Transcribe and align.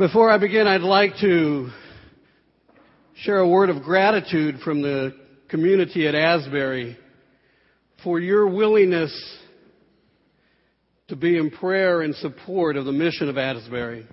Before 0.00 0.30
I 0.30 0.38
begin, 0.38 0.66
I'd 0.66 0.80
like 0.80 1.18
to 1.20 1.68
share 3.16 3.40
a 3.40 3.46
word 3.46 3.68
of 3.68 3.82
gratitude 3.82 4.60
from 4.60 4.80
the 4.80 5.14
community 5.50 6.08
at 6.08 6.14
Asbury 6.14 6.96
for 8.02 8.18
your 8.18 8.46
willingness 8.48 9.12
to 11.08 11.16
be 11.16 11.36
in 11.36 11.50
prayer 11.50 12.00
and 12.00 12.14
support 12.14 12.78
of 12.78 12.86
the 12.86 12.92
mission 12.92 13.28
of 13.28 13.36
Asbury. 13.36 14.06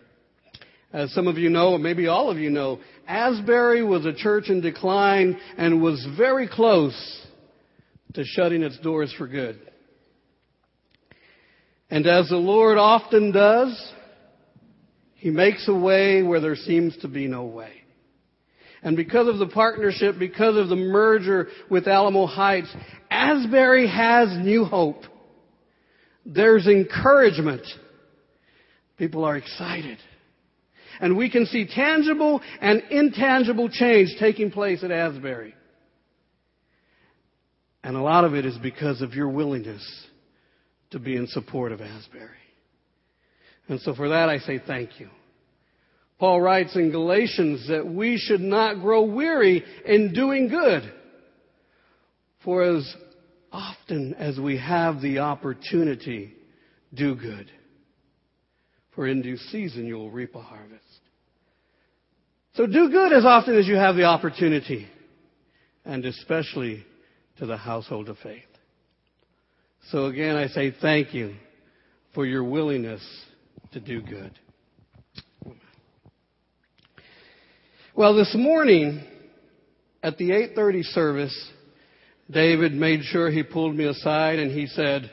As 0.92 1.14
some 1.14 1.26
of 1.26 1.38
you 1.38 1.50
know, 1.50 1.72
or 1.72 1.80
maybe 1.80 2.08
all 2.08 2.30
of 2.30 2.38
you 2.38 2.50
know, 2.50 2.82
Asbury 3.08 3.82
was 3.82 4.06
a 4.06 4.14
church 4.14 4.50
in 4.50 4.60
decline 4.60 5.40
and 5.58 5.82
was 5.82 6.06
very 6.18 6.50
close 6.50 7.26
to 8.14 8.26
shutting 8.26 8.62
its 8.62 8.78
doors 8.80 9.16
for 9.18 9.26
good. 9.26 9.58
And 11.90 12.06
as 12.06 12.28
the 12.28 12.36
Lord 12.36 12.78
often 12.78 13.32
does, 13.32 13.94
he 15.18 15.30
makes 15.30 15.68
a 15.68 15.74
way 15.74 16.24
where 16.24 16.40
there 16.40 16.56
seems 16.56 16.96
to 16.98 17.08
be 17.08 17.28
no 17.28 17.46
way. 17.46 17.72
And 18.84 18.96
because 18.96 19.28
of 19.28 19.40
the 19.40 19.48
partnership, 19.48 20.20
because 20.20 20.56
of 20.56 20.70
the 20.70 20.76
merger 20.76 21.48
with 21.70 21.88
Alamo 21.88 22.28
Heights, 22.28 22.74
Asbury 23.10 23.88
has 23.88 24.30
new 24.38 24.66
hope. 24.66 25.02
There's 26.26 26.68
encouragement. 26.68 27.64
People 28.98 29.26
are 29.26 29.36
excited. 29.36 29.98
And 31.00 31.18
we 31.18 31.30
can 31.30 31.46
see 31.48 31.68
tangible 31.68 32.42
and 32.62 32.84
intangible 32.92 33.70
change 33.70 34.16
taking 34.20 34.52
place 34.52 34.84
at 34.84 34.92
Asbury. 34.92 35.56
And 37.84 37.96
a 37.96 38.02
lot 38.02 38.26
of 38.26 38.36
it 38.36 38.46
is 38.46 38.58
because 38.58 39.02
of 39.02 39.14
your 39.14 39.30
willingness 39.30 39.84
to 40.92 41.00
be 41.00 41.16
in 41.16 41.28
support 41.28 41.72
of 41.72 41.82
Asbury. 41.82 42.47
And 43.68 43.80
so 43.82 43.94
for 43.94 44.10
that 44.10 44.30
I 44.30 44.40
say 44.40 44.60
thank 44.66 45.00
you. 45.00 45.10
Paul 46.20 46.42
writes 46.42 46.76
in 46.76 46.92
Galatians 46.92 47.68
that 47.68 47.86
we 47.86 48.18
should 48.18 48.42
not 48.42 48.82
grow 48.82 49.04
weary 49.04 49.64
in 49.86 50.14
doing 50.14 50.48
good. 50.48 50.92
For 52.44 52.64
as 52.64 52.96
often 53.52 54.16
as 54.16 54.40
we 54.40 54.58
have 54.58 55.02
the 55.02 55.20
opportunity, 55.20 56.34
do 56.94 57.16
good. 57.16 57.52
For 58.96 59.08
in 59.08 59.22
due 59.22 59.38
season 59.38 59.86
you 59.86 59.96
will 59.96 60.10
reap 60.10 60.34
a 60.34 60.42
harvest. 60.42 60.84
So 62.56 62.66
do 62.66 62.90
good 62.90 63.14
as 63.14 63.24
often 63.24 63.56
as 63.56 63.68
you 63.68 63.76
have 63.76 63.96
the 63.96 64.06
opportunity, 64.06 64.88
and 65.86 66.04
especially 66.04 66.84
to 67.38 67.46
the 67.46 67.58
household 67.58 68.10
of 68.10 68.18
faith. 68.24 68.44
So 69.92 70.06
again, 70.06 70.36
I 70.36 70.48
say 70.48 70.74
thank 70.82 71.14
you 71.14 71.36
for 72.16 72.26
your 72.26 72.44
willingness 72.44 73.04
to 73.74 73.80
do 73.80 74.02
good. 74.02 74.32
Well, 77.96 78.16
this 78.16 78.34
morning 78.36 79.04
at 80.04 80.18
the 80.18 80.30
8:30 80.30 80.84
service, 80.84 81.52
David 82.30 82.74
made 82.74 83.04
sure 83.04 83.32
he 83.32 83.44
pulled 83.44 83.76
me 83.76 83.86
aside 83.86 84.40
and 84.40 84.52
he 84.52 84.68
said, 84.68 85.10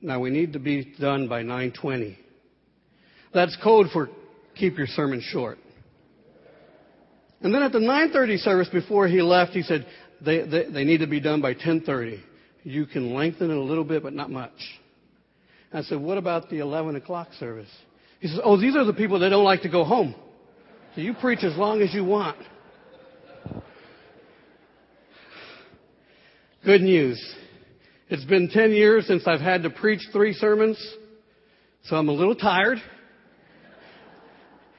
"Now 0.00 0.18
we 0.20 0.30
need 0.30 0.54
to 0.54 0.58
be 0.58 0.84
done 0.98 1.28
by 1.28 1.42
9:20." 1.42 2.16
That's 3.34 3.54
code 3.62 3.90
for 3.92 4.08
keep 4.54 4.78
your 4.78 4.86
sermon 4.86 5.20
short. 5.20 5.58
And 7.42 7.54
then 7.54 7.62
at 7.62 7.72
the 7.72 7.78
9:30 7.78 8.38
service 8.38 8.68
before 8.68 9.06
he 9.06 9.22
left, 9.22 9.52
he 9.52 9.62
said, 9.62 9.86
they, 10.20 10.40
they, 10.42 10.64
they 10.64 10.84
need 10.84 10.98
to 10.98 11.06
be 11.06 11.20
done 11.20 11.40
by 11.40 11.54
10:30. 11.54 12.20
You 12.64 12.86
can 12.86 13.14
lengthen 13.14 13.50
it 13.50 13.56
a 13.56 13.60
little 13.60 13.84
bit, 13.84 14.02
but 14.02 14.12
not 14.12 14.30
much." 14.30 14.80
I 15.72 15.82
said, 15.82 15.98
"What 15.98 16.18
about 16.18 16.48
the 16.48 16.58
11 16.58 16.96
o'clock 16.96 17.32
service?" 17.34 17.70
He 18.20 18.28
says, 18.28 18.40
"Oh, 18.42 18.56
these 18.56 18.74
are 18.74 18.84
the 18.84 18.92
people 18.92 19.18
that 19.20 19.28
don't 19.28 19.44
like 19.44 19.62
to 19.62 19.68
go 19.68 19.84
home." 19.84 20.14
So 20.94 21.00
you 21.00 21.14
preach 21.14 21.44
as 21.44 21.56
long 21.56 21.82
as 21.82 21.92
you 21.94 22.04
want. 22.04 22.38
Good 26.64 26.82
news. 26.82 27.36
It's 28.08 28.24
been 28.24 28.48
10 28.48 28.72
years 28.72 29.06
since 29.06 29.26
I've 29.26 29.40
had 29.40 29.62
to 29.62 29.70
preach 29.70 30.00
three 30.12 30.32
sermons, 30.32 30.78
so 31.84 31.96
I'm 31.96 32.08
a 32.08 32.12
little 32.12 32.34
tired. 32.34 32.82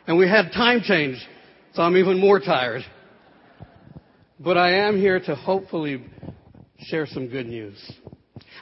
And 0.07 0.17
we 0.17 0.27
had 0.27 0.51
time 0.51 0.81
change, 0.81 1.25
so 1.73 1.83
I'm 1.83 1.95
even 1.95 2.19
more 2.19 2.39
tired. 2.39 2.83
But 4.39 4.57
I 4.57 4.71
am 4.87 4.97
here 4.97 5.19
to 5.19 5.35
hopefully 5.35 6.03
share 6.79 7.05
some 7.05 7.27
good 7.27 7.45
news. 7.45 7.77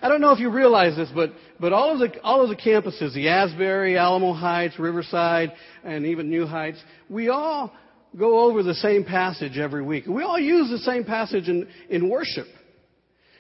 I 0.02 0.10
don't 0.10 0.22
know 0.22 0.32
if 0.32 0.40
you 0.40 0.50
realize 0.50 0.96
this, 0.96 1.10
but, 1.14 1.32
but 1.60 1.74
all 1.74 1.94
of 1.94 2.00
the, 2.00 2.22
all 2.22 2.44
of 2.44 2.50
the 2.50 2.56
campuses, 2.56 3.14
the 3.14 3.30
Asbury, 3.30 3.98
Alamo 3.98 4.34
Heights, 4.34 4.78
Riverside, 4.78 5.54
and 5.84 6.06
even 6.06 6.30
New 6.30 6.46
Heights, 6.46 6.78
we 7.10 7.30
all 7.30 7.74
go 8.18 8.42
over 8.42 8.64
the 8.64 8.76
same 8.76 9.04
passage 9.04 9.58
every 9.58 9.82
week. 9.82 10.06
We 10.08 10.24
all 10.24 10.40
use 10.40 10.70
the 10.70 10.80
same 10.80 11.04
passage 11.04 11.48
in, 11.48 11.68
in 11.90 12.10
worship. 12.10 12.48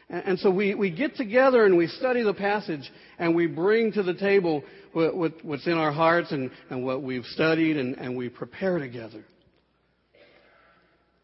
And, 0.09 0.23
and 0.25 0.40
so 0.40 0.50
we, 0.50 0.75
we 0.75 0.90
get 0.90 1.16
together 1.16 1.66
and 1.66 1.78
we 1.78 1.88
study 1.88 2.23
the 2.23 2.34
passage 2.34 2.91
and 3.19 3.35
we 3.35 3.47
bring 3.47 3.91
to 3.94 4.03
the 4.03 4.13
table 4.13 4.63
what, 4.94 5.16
what, 5.16 5.46
what's 5.46 5.67
in 5.67 5.73
our 5.73 5.91
hearts 5.91 6.31
and, 6.31 6.51
and 6.69 6.84
what 6.84 7.03
we've 7.03 7.25
studied 7.25 7.78
and, 7.78 7.96
and 7.97 8.17
we 8.17 8.29
prepare 8.29 8.79
together. 8.79 9.23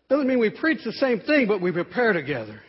Doesn't 0.09 0.27
mean 0.27 0.39
we 0.39 0.51
preach 0.51 0.79
the 0.83 0.93
same 0.93 1.21
thing, 1.21 1.47
but 1.47 1.61
we 1.61 1.71
prepare 1.71 2.13
together. 2.13 2.59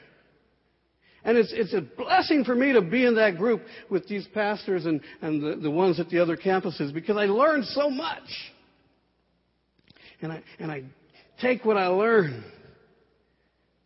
And 1.25 1.39
it's, 1.39 1.53
it's 1.55 1.73
a 1.73 1.81
blessing 1.81 2.45
for 2.45 2.55
me 2.55 2.75
to 2.75 2.83
be 2.83 3.07
in 3.07 3.15
that 3.15 3.39
group 3.39 3.62
with 3.91 4.07
these 4.09 4.27
pastors 4.35 4.85
and, 4.85 5.01
and 5.23 5.43
the, 5.43 5.57
the 5.62 5.71
ones 5.71 5.99
at 5.99 6.11
the 6.11 6.19
other 6.19 6.37
campuses 6.37 6.93
because 6.93 7.17
I 7.17 7.25
learn 7.25 7.62
so 7.65 7.89
much. 7.89 8.29
And 10.21 10.33
I, 10.33 10.43
and 10.59 10.71
I 10.71 10.85
take 11.41 11.65
what 11.65 11.77
I 11.77 11.87
learn 11.89 12.45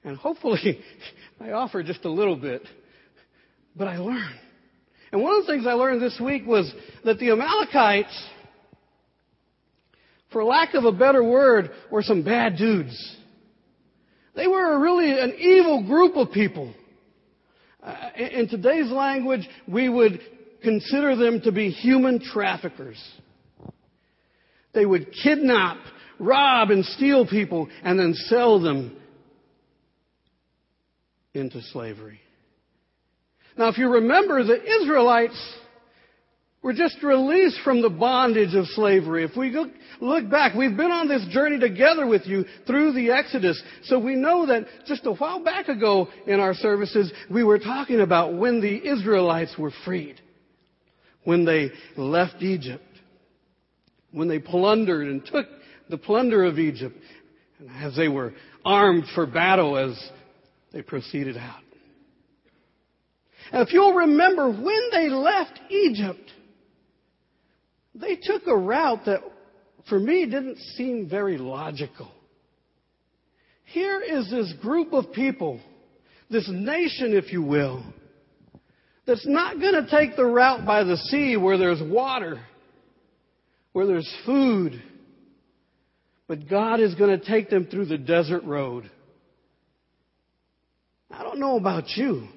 and 0.04 0.16
hopefully 0.16 0.80
I 1.40 1.50
offer 1.52 1.82
just 1.82 2.04
a 2.04 2.10
little 2.10 2.36
bit, 2.36 2.62
but 3.76 3.88
I 3.88 3.98
learn. 3.98 4.32
And 5.12 5.22
one 5.22 5.38
of 5.38 5.46
the 5.46 5.52
things 5.52 5.66
I 5.66 5.72
learned 5.72 6.02
this 6.02 6.20
week 6.22 6.46
was 6.46 6.72
that 7.04 7.18
the 7.18 7.30
Amalekites, 7.30 8.28
for 10.32 10.44
lack 10.44 10.74
of 10.74 10.84
a 10.84 10.92
better 10.92 11.24
word, 11.24 11.70
were 11.90 12.02
some 12.02 12.22
bad 12.22 12.56
dudes. 12.56 13.16
They 14.34 14.46
were 14.46 14.78
really 14.78 15.10
an 15.10 15.34
evil 15.38 15.86
group 15.86 16.16
of 16.16 16.32
people. 16.32 16.72
Uh, 17.82 17.94
in 18.16 18.48
today's 18.48 18.90
language, 18.90 19.48
we 19.66 19.88
would 19.88 20.20
consider 20.62 21.14
them 21.16 21.40
to 21.42 21.52
be 21.52 21.70
human 21.70 22.20
traffickers. 22.20 23.02
They 24.74 24.84
would 24.84 25.12
kidnap, 25.22 25.78
rob, 26.18 26.70
and 26.70 26.84
steal 26.84 27.26
people 27.26 27.68
and 27.82 27.98
then 27.98 28.14
sell 28.14 28.60
them 28.60 28.96
into 31.34 31.62
slavery. 31.72 32.20
Now, 33.56 33.68
if 33.68 33.78
you 33.78 33.88
remember, 33.88 34.42
the 34.44 34.60
Israelites 34.80 35.56
we're 36.62 36.72
just 36.72 37.02
released 37.02 37.60
from 37.62 37.82
the 37.82 37.90
bondage 37.90 38.54
of 38.54 38.66
slavery. 38.68 39.24
If 39.24 39.36
we 39.36 39.50
look, 39.50 39.70
look, 40.00 40.28
back, 40.28 40.54
we've 40.54 40.76
been 40.76 40.90
on 40.90 41.06
this 41.06 41.24
journey 41.30 41.60
together 41.60 42.04
with 42.06 42.26
you 42.26 42.44
through 42.66 42.92
the 42.92 43.12
Exodus. 43.12 43.62
So 43.84 43.98
we 43.98 44.16
know 44.16 44.46
that 44.46 44.66
just 44.86 45.06
a 45.06 45.12
while 45.12 45.42
back 45.42 45.68
ago 45.68 46.08
in 46.26 46.40
our 46.40 46.54
services, 46.54 47.12
we 47.30 47.44
were 47.44 47.60
talking 47.60 48.00
about 48.00 48.34
when 48.34 48.60
the 48.60 48.88
Israelites 48.88 49.54
were 49.56 49.70
freed. 49.84 50.20
When 51.22 51.44
they 51.44 51.70
left 51.96 52.42
Egypt. 52.42 52.84
When 54.10 54.26
they 54.26 54.40
plundered 54.40 55.06
and 55.06 55.24
took 55.24 55.46
the 55.88 55.98
plunder 55.98 56.44
of 56.44 56.58
Egypt. 56.58 56.96
And 57.60 57.70
as 57.84 57.94
they 57.94 58.08
were 58.08 58.34
armed 58.64 59.04
for 59.14 59.26
battle 59.26 59.76
as 59.76 60.10
they 60.72 60.82
proceeded 60.82 61.36
out. 61.36 61.62
And 63.52 63.66
if 63.66 63.72
you'll 63.72 63.94
remember, 63.94 64.50
when 64.50 64.90
they 64.92 65.08
left 65.08 65.60
Egypt, 65.70 66.32
they 68.00 68.16
took 68.16 68.46
a 68.46 68.56
route 68.56 69.04
that, 69.06 69.20
for 69.88 69.98
me, 69.98 70.24
didn't 70.24 70.58
seem 70.76 71.08
very 71.08 71.38
logical. 71.38 72.10
Here 73.64 74.00
is 74.00 74.30
this 74.30 74.52
group 74.62 74.92
of 74.92 75.12
people, 75.12 75.60
this 76.30 76.48
nation, 76.50 77.14
if 77.14 77.32
you 77.32 77.42
will, 77.42 77.84
that's 79.06 79.26
not 79.26 79.60
going 79.60 79.84
to 79.84 79.90
take 79.90 80.16
the 80.16 80.24
route 80.24 80.66
by 80.66 80.84
the 80.84 80.96
sea 80.96 81.36
where 81.36 81.58
there's 81.58 81.82
water, 81.82 82.40
where 83.72 83.86
there's 83.86 84.10
food, 84.26 84.82
but 86.26 86.48
God 86.48 86.80
is 86.80 86.94
going 86.94 87.18
to 87.18 87.24
take 87.24 87.48
them 87.48 87.66
through 87.66 87.86
the 87.86 87.98
desert 87.98 88.44
road. 88.44 88.90
I 91.10 91.22
don't 91.22 91.40
know 91.40 91.56
about 91.56 91.88
you, 91.96 92.28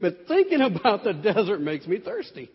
but 0.00 0.18
thinking 0.28 0.60
about 0.76 1.04
the 1.04 1.12
desert 1.12 1.60
makes 1.60 1.86
me 1.86 1.98
thirsty. 1.98 2.48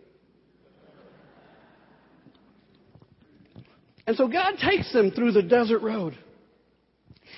And 4.08 4.16
so 4.16 4.28
God 4.28 4.54
takes 4.58 4.92
them 4.94 5.12
through 5.12 5.34
the 5.34 5.44
desert 5.44 5.82
road. 5.82 6.18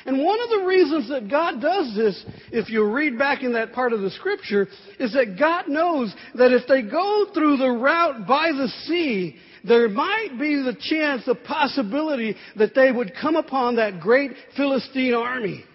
And 0.06 0.24
one 0.24 0.39
of 0.39 0.50
the 0.50 0.66
reasons 0.66 1.10
that 1.10 1.30
God 1.30 1.60
does 1.60 1.94
this 1.95 2.24
if 2.51 2.69
you 2.69 2.86
read 2.86 3.18
back 3.18 3.44
in 3.44 3.54
that 3.54 3.74
part 3.74 3.92
of 3.92 4.01
the 4.01 4.12
scripture, 4.12 4.68
is 5.00 5.12
that 5.13 5.38
God 5.38 5.68
knows 5.68 6.13
that 6.36 6.54
if 6.54 6.68
they 6.68 6.83
go 6.83 7.25
through 7.33 7.57
the 7.57 7.71
route 7.71 8.27
by 8.27 8.51
the 8.51 8.68
sea, 8.86 9.36
there 9.68 9.89
might 9.89 10.38
be 10.39 10.56
the 10.56 10.77
chance, 10.80 11.25
the 11.25 11.36
possibility 11.36 12.36
that 12.56 12.75
they 12.75 12.92
would 12.92 13.13
come 13.19 13.36
upon 13.36 13.75
that 13.75 14.00
great 14.00 14.31
Philistine 14.56 15.15
army. 15.15 15.65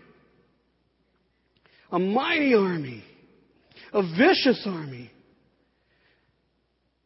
A 1.90 1.98
mighty 1.98 2.54
army. 2.54 3.04
A 3.92 4.02
vicious 4.02 4.62
army. 4.64 5.10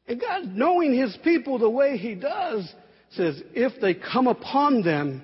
And 0.07 0.21
God, 0.21 0.45
knowing 0.45 0.95
His 0.95 1.17
people 1.25 1.59
the 1.59 1.69
way 1.69 1.97
He 1.97 2.15
does, 2.15 2.73
says, 3.11 3.41
if 3.55 3.81
they 3.81 3.95
come 3.95 4.27
upon 4.27 4.83
them, 4.83 5.23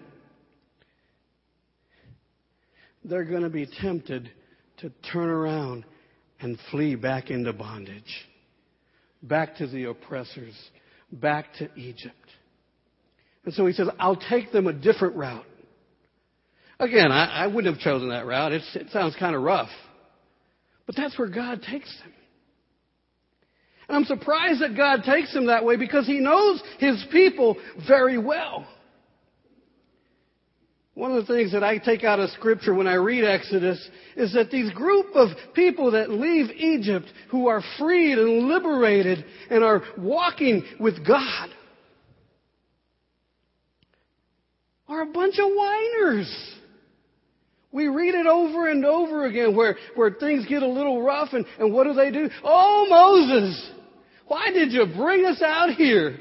they're 3.04 3.24
going 3.24 3.42
to 3.42 3.50
be 3.50 3.66
tempted 3.80 4.30
to 4.78 4.90
turn 5.12 5.28
around 5.28 5.84
and 6.40 6.58
flee 6.70 6.94
back 6.94 7.30
into 7.30 7.52
bondage, 7.52 8.26
back 9.22 9.56
to 9.56 9.66
the 9.66 9.84
oppressors, 9.84 10.54
back 11.12 11.52
to 11.58 11.68
Egypt. 11.76 12.14
And 13.44 13.52
so 13.52 13.66
he 13.66 13.74
says, 13.74 13.88
I'll 13.98 14.16
take 14.16 14.52
them 14.52 14.66
a 14.66 14.72
different 14.72 15.16
route. 15.16 15.44
Again, 16.80 17.12
I, 17.12 17.44
I 17.44 17.46
wouldn't 17.46 17.74
have 17.74 17.82
chosen 17.84 18.08
that 18.08 18.26
route. 18.26 18.52
It's, 18.52 18.76
it 18.76 18.90
sounds 18.90 19.14
kind 19.18 19.36
of 19.36 19.42
rough. 19.42 19.70
But 20.86 20.96
that's 20.96 21.18
where 21.18 21.28
God 21.28 21.62
takes 21.62 21.94
them. 22.00 22.13
And 23.88 23.96
I'm 23.96 24.04
surprised 24.04 24.60
that 24.62 24.76
God 24.76 25.02
takes 25.04 25.32
them 25.32 25.46
that 25.46 25.64
way 25.64 25.76
because 25.76 26.06
He 26.06 26.20
knows 26.20 26.62
His 26.78 27.04
people 27.10 27.56
very 27.86 28.18
well. 28.18 28.66
One 30.94 31.10
of 31.10 31.26
the 31.26 31.34
things 31.34 31.52
that 31.52 31.64
I 31.64 31.78
take 31.78 32.04
out 32.04 32.20
of 32.20 32.30
Scripture 32.30 32.72
when 32.72 32.86
I 32.86 32.94
read 32.94 33.24
Exodus 33.24 33.88
is 34.16 34.32
that 34.34 34.52
these 34.52 34.72
group 34.72 35.06
of 35.14 35.30
people 35.52 35.90
that 35.90 36.08
leave 36.08 36.50
Egypt 36.50 37.06
who 37.30 37.48
are 37.48 37.62
freed 37.78 38.16
and 38.16 38.48
liberated 38.48 39.24
and 39.50 39.64
are 39.64 39.82
walking 39.98 40.64
with 40.78 41.04
God 41.04 41.48
are 44.88 45.02
a 45.02 45.06
bunch 45.06 45.34
of 45.38 45.50
whiners. 45.52 46.54
We 47.74 47.88
read 47.88 48.14
it 48.14 48.26
over 48.26 48.68
and 48.68 48.84
over 48.86 49.26
again 49.26 49.56
where, 49.56 49.76
where 49.96 50.12
things 50.12 50.46
get 50.46 50.62
a 50.62 50.66
little 50.66 51.02
rough 51.02 51.30
and, 51.32 51.44
and 51.58 51.74
what 51.74 51.84
do 51.84 51.92
they 51.92 52.12
do? 52.12 52.30
Oh, 52.44 52.86
Moses! 52.88 53.70
Why 54.28 54.52
did 54.52 54.70
you 54.70 54.86
bring 54.96 55.26
us 55.26 55.42
out 55.42 55.70
here? 55.70 56.16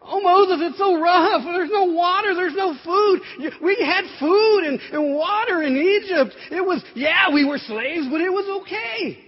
Oh, 0.00 0.20
Moses, 0.20 0.68
it's 0.70 0.78
so 0.78 1.00
rough. 1.00 1.42
There's 1.44 1.70
no 1.70 1.86
water. 1.86 2.36
There's 2.36 2.54
no 2.54 2.76
food. 2.84 3.20
We 3.60 3.76
had 3.84 4.04
food 4.20 4.64
and, 4.64 4.80
and 4.92 5.14
water 5.16 5.62
in 5.62 5.76
Egypt. 5.76 6.36
It 6.52 6.64
was, 6.64 6.82
yeah, 6.94 7.34
we 7.34 7.44
were 7.44 7.58
slaves, 7.58 8.06
but 8.08 8.20
it 8.20 8.32
was 8.32 8.62
okay. 8.62 9.18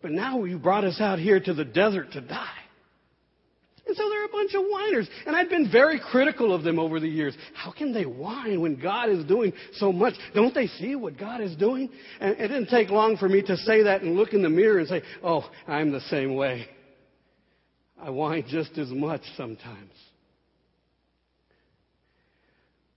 But 0.00 0.12
now 0.12 0.44
you 0.44 0.58
brought 0.58 0.84
us 0.84 0.98
out 0.98 1.18
here 1.18 1.40
to 1.40 1.52
the 1.52 1.64
desert 1.64 2.12
to 2.12 2.22
die. 2.22 2.63
And 3.86 3.94
so 3.96 4.08
they're 4.08 4.24
a 4.24 4.28
bunch 4.28 4.54
of 4.54 4.62
whiners. 4.70 5.08
And 5.26 5.36
I've 5.36 5.50
been 5.50 5.70
very 5.70 6.00
critical 6.00 6.54
of 6.54 6.62
them 6.62 6.78
over 6.78 7.00
the 7.00 7.08
years. 7.08 7.36
How 7.52 7.70
can 7.70 7.92
they 7.92 8.04
whine 8.04 8.60
when 8.60 8.80
God 8.80 9.10
is 9.10 9.24
doing 9.26 9.52
so 9.74 9.92
much? 9.92 10.14
Don't 10.34 10.54
they 10.54 10.68
see 10.68 10.96
what 10.96 11.18
God 11.18 11.42
is 11.42 11.54
doing? 11.56 11.90
And 12.18 12.32
it 12.32 12.48
didn't 12.48 12.68
take 12.68 12.88
long 12.88 13.18
for 13.18 13.28
me 13.28 13.42
to 13.42 13.56
say 13.58 13.82
that 13.82 14.00
and 14.00 14.16
look 14.16 14.32
in 14.32 14.42
the 14.42 14.48
mirror 14.48 14.78
and 14.78 14.88
say, 14.88 15.02
oh, 15.22 15.44
I'm 15.68 15.92
the 15.92 16.00
same 16.00 16.34
way. 16.34 16.66
I 18.00 18.08
whine 18.10 18.44
just 18.48 18.78
as 18.78 18.88
much 18.88 19.22
sometimes. 19.36 19.92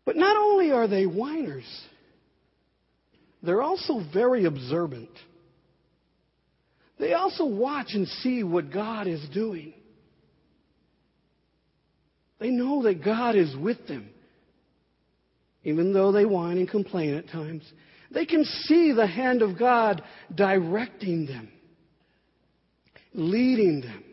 But 0.05 0.15
not 0.15 0.37
only 0.37 0.71
are 0.71 0.87
they 0.87 1.03
whiners, 1.03 1.65
they're 3.43 3.61
also 3.61 4.01
very 4.13 4.45
observant. 4.45 5.09
They 6.97 7.13
also 7.13 7.45
watch 7.45 7.87
and 7.93 8.07
see 8.07 8.43
what 8.43 8.71
God 8.71 9.07
is 9.07 9.21
doing. 9.33 9.73
They 12.39 12.49
know 12.49 12.83
that 12.83 13.03
God 13.03 13.35
is 13.35 13.55
with 13.55 13.87
them. 13.87 14.09
Even 15.63 15.93
though 15.93 16.11
they 16.11 16.25
whine 16.25 16.57
and 16.57 16.69
complain 16.69 17.15
at 17.15 17.29
times, 17.29 17.63
they 18.11 18.25
can 18.25 18.45
see 18.45 18.93
the 18.93 19.07
hand 19.07 19.41
of 19.41 19.59
God 19.59 20.01
directing 20.33 21.25
them, 21.25 21.49
leading 23.13 23.81
them. 23.81 24.03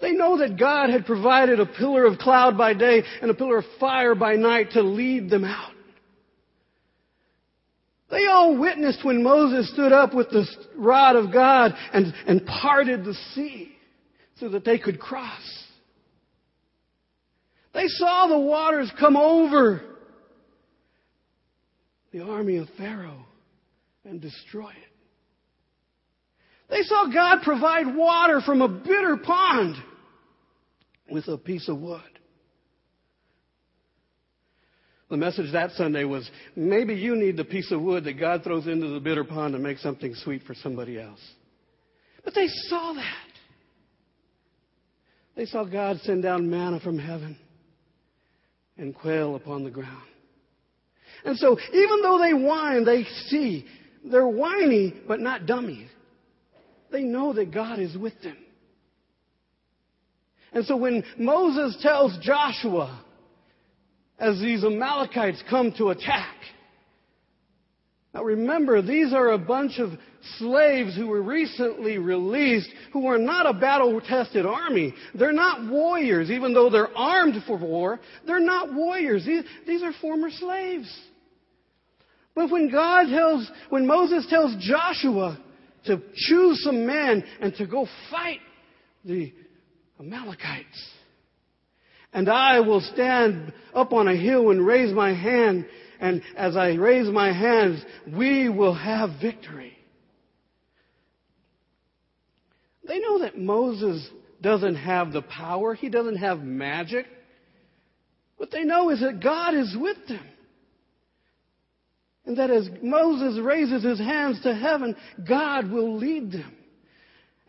They 0.00 0.12
know 0.12 0.38
that 0.38 0.58
God 0.58 0.90
had 0.90 1.06
provided 1.06 1.60
a 1.60 1.66
pillar 1.66 2.04
of 2.04 2.18
cloud 2.18 2.56
by 2.56 2.74
day 2.74 3.02
and 3.20 3.30
a 3.30 3.34
pillar 3.34 3.58
of 3.58 3.64
fire 3.80 4.14
by 4.14 4.34
night 4.34 4.72
to 4.72 4.82
lead 4.82 5.30
them 5.30 5.44
out. 5.44 5.72
They 8.10 8.26
all 8.26 8.58
witnessed 8.58 9.04
when 9.04 9.22
Moses 9.22 9.70
stood 9.72 9.92
up 9.92 10.14
with 10.14 10.30
the 10.30 10.46
rod 10.76 11.16
of 11.16 11.32
God 11.32 11.74
and, 11.92 12.14
and 12.26 12.46
parted 12.46 13.04
the 13.04 13.14
sea 13.34 13.72
so 14.36 14.48
that 14.50 14.64
they 14.64 14.78
could 14.78 14.98
cross. 14.98 15.42
They 17.78 17.86
saw 17.86 18.26
the 18.26 18.40
waters 18.40 18.90
come 18.98 19.16
over 19.16 19.80
the 22.10 22.24
army 22.24 22.56
of 22.56 22.66
Pharaoh 22.76 23.24
and 24.04 24.20
destroy 24.20 24.70
it. 24.70 24.92
They 26.68 26.82
saw 26.82 27.06
God 27.06 27.42
provide 27.44 27.94
water 27.94 28.40
from 28.40 28.62
a 28.62 28.68
bitter 28.68 29.16
pond 29.18 29.76
with 31.08 31.28
a 31.28 31.38
piece 31.38 31.68
of 31.68 31.78
wood. 31.78 32.00
The 35.08 35.16
message 35.16 35.52
that 35.52 35.70
Sunday 35.70 36.02
was 36.02 36.28
maybe 36.56 36.94
you 36.94 37.14
need 37.14 37.36
the 37.36 37.44
piece 37.44 37.70
of 37.70 37.80
wood 37.80 38.02
that 38.06 38.18
God 38.18 38.42
throws 38.42 38.66
into 38.66 38.88
the 38.88 38.98
bitter 38.98 39.22
pond 39.22 39.52
to 39.52 39.60
make 39.60 39.78
something 39.78 40.16
sweet 40.16 40.42
for 40.42 40.54
somebody 40.54 41.00
else. 41.00 41.20
But 42.24 42.34
they 42.34 42.48
saw 42.48 42.94
that. 42.94 43.28
They 45.36 45.44
saw 45.44 45.62
God 45.62 46.00
send 46.02 46.24
down 46.24 46.50
manna 46.50 46.80
from 46.80 46.98
heaven 46.98 47.38
and 48.78 48.94
quail 48.94 49.36
upon 49.36 49.64
the 49.64 49.70
ground. 49.70 50.02
And 51.24 51.36
so 51.36 51.58
even 51.72 52.02
though 52.02 52.18
they 52.18 52.32
whine, 52.32 52.84
they 52.84 53.04
see 53.26 53.66
they're 54.04 54.26
whiny, 54.26 54.94
but 55.06 55.20
not 55.20 55.46
dummies. 55.46 55.88
They 56.90 57.02
know 57.02 57.32
that 57.34 57.52
God 57.52 57.80
is 57.80 57.96
with 57.96 58.20
them. 58.22 58.36
And 60.52 60.64
so 60.64 60.76
when 60.76 61.04
Moses 61.18 61.76
tells 61.82 62.16
Joshua, 62.22 63.04
as 64.18 64.40
these 64.40 64.64
Amalekites 64.64 65.42
come 65.50 65.72
to 65.78 65.90
attack, 65.90 66.34
now 68.18 68.24
remember, 68.24 68.82
these 68.82 69.12
are 69.12 69.28
a 69.28 69.38
bunch 69.38 69.78
of 69.78 69.92
slaves 70.38 70.96
who 70.96 71.06
were 71.06 71.22
recently 71.22 71.98
released 71.98 72.68
who 72.92 73.06
are 73.06 73.16
not 73.16 73.46
a 73.46 73.52
battle 73.52 74.00
tested 74.00 74.44
army. 74.44 74.92
They're 75.14 75.32
not 75.32 75.70
warriors, 75.70 76.28
even 76.28 76.52
though 76.52 76.68
they're 76.68 76.96
armed 76.96 77.40
for 77.46 77.56
war. 77.56 78.00
They're 78.26 78.40
not 78.40 78.74
warriors. 78.74 79.24
These, 79.24 79.44
these 79.68 79.84
are 79.84 79.92
former 80.00 80.30
slaves. 80.30 80.92
But 82.34 82.50
when 82.50 82.72
God 82.72 83.06
tells, 83.08 83.48
when 83.68 83.86
Moses 83.86 84.26
tells 84.28 84.56
Joshua, 84.58 85.38
to 85.84 86.02
choose 86.16 86.64
some 86.64 86.86
men 86.86 87.22
and 87.40 87.54
to 87.54 87.68
go 87.68 87.86
fight 88.10 88.40
the 89.04 89.32
Amalekites. 90.00 90.90
And 92.12 92.28
I 92.28 92.60
will 92.60 92.80
stand 92.80 93.52
up 93.72 93.92
on 93.92 94.08
a 94.08 94.16
hill 94.16 94.50
and 94.50 94.66
raise 94.66 94.92
my 94.92 95.14
hand, 95.14 95.66
and 96.00 96.22
as 96.36 96.56
I 96.56 96.74
raise 96.74 97.08
my 97.08 97.32
hands, 97.32 97.84
we 98.16 98.48
will 98.48 98.74
have 98.74 99.20
victory. 99.20 99.76
They 102.86 103.00
know 103.00 103.20
that 103.20 103.38
Moses 103.38 104.08
doesn't 104.40 104.76
have 104.76 105.12
the 105.12 105.22
power, 105.22 105.74
he 105.74 105.88
doesn't 105.88 106.16
have 106.16 106.40
magic. 106.40 107.06
What 108.36 108.50
they 108.52 108.64
know 108.64 108.90
is 108.90 109.00
that 109.00 109.20
God 109.20 109.54
is 109.54 109.76
with 109.78 109.96
them. 110.06 110.24
And 112.24 112.36
that 112.36 112.50
as 112.50 112.68
Moses 112.82 113.40
raises 113.42 113.82
his 113.82 113.98
hands 113.98 114.40
to 114.42 114.54
heaven, 114.54 114.94
God 115.26 115.70
will 115.70 115.96
lead 115.96 116.30
them. 116.30 116.54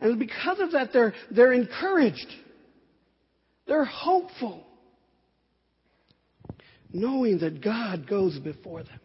And 0.00 0.18
because 0.18 0.58
of 0.58 0.72
that, 0.72 0.92
they're, 0.92 1.14
they're 1.30 1.52
encouraged. 1.52 2.26
They're 3.66 3.84
hopeful. 3.84 4.66
Knowing 6.92 7.38
that 7.38 7.62
God 7.62 8.08
goes 8.08 8.38
before 8.38 8.82
them. 8.82 9.00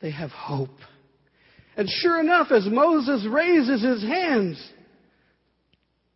They 0.00 0.10
have 0.10 0.30
hope. 0.30 0.78
And 1.76 1.88
sure 1.88 2.20
enough, 2.20 2.50
as 2.50 2.66
Moses 2.66 3.26
raises 3.30 3.82
his 3.82 4.02
hands, 4.02 4.72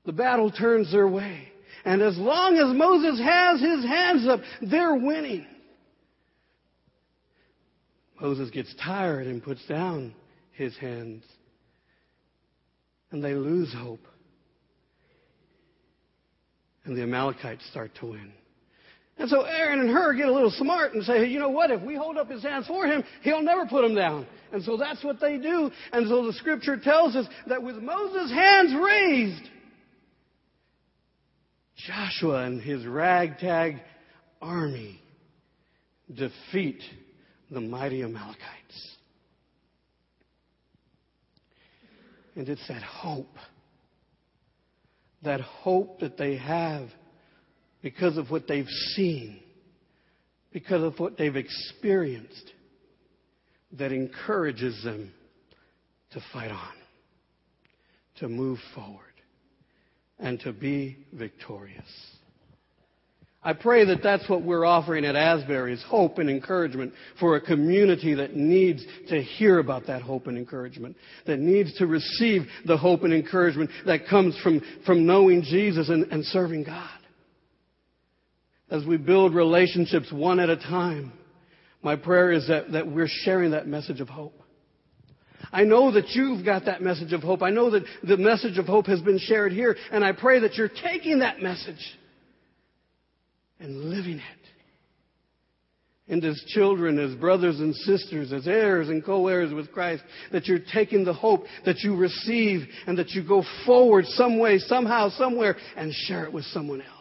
the 0.05 0.13
battle 0.13 0.51
turns 0.51 0.93
their 0.93 1.09
way. 1.09 1.49
And 1.85 2.03
as 2.03 2.19
long 2.19 2.57
as 2.57 2.77
Moses 2.77 3.21
has 3.21 3.61
his 3.61 3.85
hands 3.85 4.29
up, 4.29 4.41
they're 4.61 4.95
winning. 4.95 5.47
Moses 8.21 8.51
gets 8.51 8.75
tired 8.83 9.27
and 9.27 9.43
puts 9.43 9.65
down 9.67 10.15
his 10.53 10.77
hands. 10.77 11.25
And 13.11 13.23
they 13.23 13.35
lose 13.35 13.73
hope. 13.73 14.07
And 16.85 16.97
the 16.97 17.03
Amalekites 17.03 17.67
start 17.71 17.93
to 18.01 18.07
win. 18.07 18.33
And 19.19 19.29
so 19.29 19.43
Aaron 19.43 19.81
and 19.81 19.91
Hur 19.91 20.15
get 20.15 20.29
a 20.29 20.33
little 20.33 20.51
smart 20.53 20.95
and 20.95 21.03
say, 21.03 21.19
hey, 21.19 21.27
you 21.27 21.41
know 21.41 21.49
what? 21.49 21.71
If 21.71 21.83
we 21.83 21.97
hold 21.97 22.17
up 22.17 22.31
his 22.31 22.43
hands 22.43 22.69
for 22.69 22.87
him, 22.87 23.03
he'll 23.23 23.43
never 23.43 23.67
put 23.67 23.83
them 23.83 23.95
down. 23.95 24.27
And 24.53 24.63
so 24.63 24.77
that's 24.77 25.03
what 25.03 25.21
they 25.21 25.39
do. 25.39 25.71
And 25.93 26.09
so 26.09 26.25
the 26.27 26.33
scripture 26.35 26.77
tells 26.77 27.17
us 27.17 27.27
that 27.49 27.63
with 27.63 27.77
Moses' 27.77 28.31
hands 28.31 28.75
raised, 28.81 29.51
Joshua 31.87 32.45
and 32.45 32.61
his 32.61 32.87
ragtag 32.87 33.81
army 34.41 35.01
defeat 36.13 36.81
the 37.51 37.61
mighty 37.61 38.03
Amalekites. 38.03 38.97
And 42.37 42.49
it's 42.49 42.67
that 42.69 42.83
hope, 42.83 43.35
that 45.23 45.41
hope 45.41 45.99
that 46.01 46.17
they 46.17 46.37
have 46.37 46.89
because 47.83 48.17
of 48.17 48.31
what 48.31 48.49
they've 48.49 48.69
seen, 48.95 49.41
because 50.53 50.83
of 50.83 50.99
what 50.99 51.17
they've 51.17 51.37
experienced, 51.37 52.53
that 53.79 53.93
encourages 53.93 54.83
them 54.83 55.13
to 56.13 56.21
fight 56.33 56.51
on, 56.51 56.73
to 58.19 58.29
move 58.29 58.59
forward, 58.75 59.03
and 60.19 60.41
to 60.41 60.53
be 60.53 60.97
victorious. 61.13 61.85
I 63.43 63.53
pray 63.53 63.85
that 63.85 64.03
that's 64.03 64.29
what 64.29 64.43
we're 64.43 64.65
offering 64.65 65.05
at 65.05 65.15
Asbury 65.15 65.73
is 65.73 65.83
hope 65.87 66.19
and 66.19 66.29
encouragement 66.29 66.93
for 67.21 67.37
a 67.37 67.41
community 67.41 68.15
that 68.15 68.35
needs 68.35 68.85
to 69.09 69.23
hear 69.23 69.61
about 69.61 69.87
that 69.87 70.03
hope 70.03 70.27
and 70.27 70.37
encouragement, 70.37 70.97
that 71.27 71.39
needs 71.39 71.73
to 71.79 71.87
receive 71.87 72.43
the 72.67 72.77
hope 72.77 73.05
and 73.05 73.15
encouragement 73.15 73.71
that 73.87 74.09
comes 74.09 74.37
from, 74.43 74.61
from 74.85 75.07
knowing 75.07 75.43
Jesus 75.43 75.89
and, 75.89 76.11
and 76.11 76.25
serving 76.25 76.65
God. 76.65 76.98
As 78.71 78.85
we 78.85 78.99
build 78.99 79.35
relationships 79.35 80.13
one 80.13 80.41
at 80.41 80.51
a 80.51 80.57
time, 80.57 81.13
my 81.83 81.97
prayer 81.97 82.33
is 82.33 82.49
that, 82.49 82.73
that 82.73 82.87
we're 82.87 83.09
sharing 83.09 83.53
that 83.53 83.67
message 83.67 84.01
of 84.01 84.09
hope. 84.09 84.35
I 85.53 85.65
know 85.65 85.93
that 85.93 86.11
you've 86.11 86.45
got 86.45 86.67
that 86.67 86.83
message 86.83 87.13
of 87.13 87.23
hope. 87.23 87.43
I 87.43 87.51
know 87.51 87.71
that 87.71 87.85
the 88.03 88.19
message 88.19 88.59
of 88.59 88.67
hope 88.67 88.87
has 88.87 89.01
been 89.01 89.19
shared 89.19 89.53
here, 89.53 89.77
and 89.91 90.05
I 90.05 90.13
pray 90.13 90.41
that 90.41 90.57
you're 90.57 90.69
taking 90.69 91.21
that 91.21 91.41
message 91.41 91.97
and 93.59 93.85
living 93.85 94.19
it. 94.19 94.23
And 96.11 96.25
as 96.25 96.43
children, 96.49 96.99
as 96.99 97.15
brothers 97.15 97.61
and 97.61 97.75
sisters, 97.75 98.33
as 98.33 98.49
heirs 98.49 98.89
and 98.89 99.05
co-heirs 99.05 99.53
with 99.53 99.71
Christ, 99.73 100.03
that 100.33 100.47
you're 100.47 100.61
taking 100.73 101.05
the 101.05 101.13
hope 101.13 101.45
that 101.65 101.81
you 101.81 101.97
receive 101.97 102.67
and 102.87 102.99
that 102.99 103.11
you 103.11 103.27
go 103.27 103.43
forward 103.65 104.07
some 104.07 104.39
way, 104.39 104.59
somehow, 104.59 105.11
somewhere, 105.11 105.57
and 105.77 105.93
share 105.93 106.25
it 106.25 106.33
with 106.33 106.45
someone 106.47 106.83
else 106.83 106.98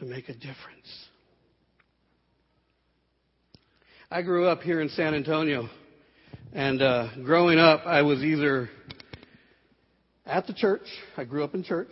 to 0.00 0.06
make 0.06 0.30
a 0.30 0.34
difference. 0.34 1.08
I 4.10 4.22
grew 4.22 4.46
up 4.46 4.62
here 4.62 4.80
in 4.80 4.88
San 4.88 5.14
Antonio, 5.14 5.68
and 6.54 6.80
uh, 6.80 7.08
growing 7.22 7.58
up, 7.58 7.82
I 7.84 8.00
was 8.00 8.22
either 8.22 8.70
at 10.24 10.46
the 10.46 10.54
church. 10.54 10.86
I 11.18 11.24
grew 11.24 11.44
up 11.44 11.54
in 11.54 11.62
church. 11.62 11.90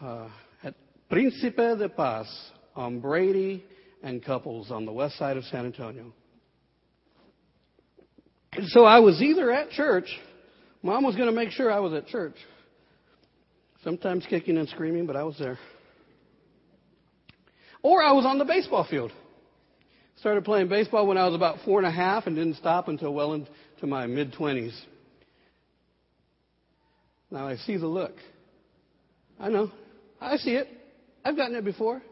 Uh, 0.00 0.30
at 0.64 0.74
Príncipe 1.10 1.78
de 1.78 1.88
Paz 1.90 2.26
on 2.74 2.98
Brady 2.98 3.62
and 4.02 4.24
Couples 4.24 4.70
on 4.70 4.86
the 4.86 4.92
west 4.92 5.18
side 5.18 5.36
of 5.36 5.44
San 5.44 5.66
Antonio. 5.66 6.14
And 8.54 8.66
so 8.68 8.84
I 8.84 9.00
was 9.00 9.20
either 9.20 9.52
at 9.52 9.70
church, 9.70 10.06
mom 10.82 11.04
was 11.04 11.14
going 11.14 11.28
to 11.28 11.34
make 11.34 11.50
sure 11.50 11.70
I 11.70 11.78
was 11.78 11.92
at 11.92 12.06
church. 12.06 12.36
Sometimes 13.84 14.24
kicking 14.30 14.56
and 14.56 14.68
screaming, 14.70 15.06
but 15.06 15.14
I 15.14 15.24
was 15.24 15.36
there. 15.38 15.58
Or 17.82 18.02
I 18.02 18.12
was 18.12 18.24
on 18.24 18.38
the 18.38 18.44
baseball 18.44 18.86
field. 18.88 19.12
Started 20.16 20.44
playing 20.44 20.68
baseball 20.68 21.06
when 21.06 21.18
I 21.18 21.26
was 21.26 21.34
about 21.34 21.58
four 21.64 21.78
and 21.78 21.86
a 21.86 21.90
half 21.90 22.26
and 22.26 22.36
didn't 22.36 22.56
stop 22.56 22.88
until 22.88 23.12
well 23.12 23.32
into 23.32 23.86
my 23.86 24.06
mid 24.06 24.32
20s. 24.32 24.78
Now 27.30 27.48
I 27.48 27.56
see 27.56 27.76
the 27.76 27.86
look. 27.86 28.12
I 29.40 29.48
know. 29.48 29.72
I 30.20 30.36
see 30.36 30.52
it. 30.52 30.68
I've 31.24 31.36
gotten 31.36 31.56
it 31.56 31.64
before. 31.64 32.02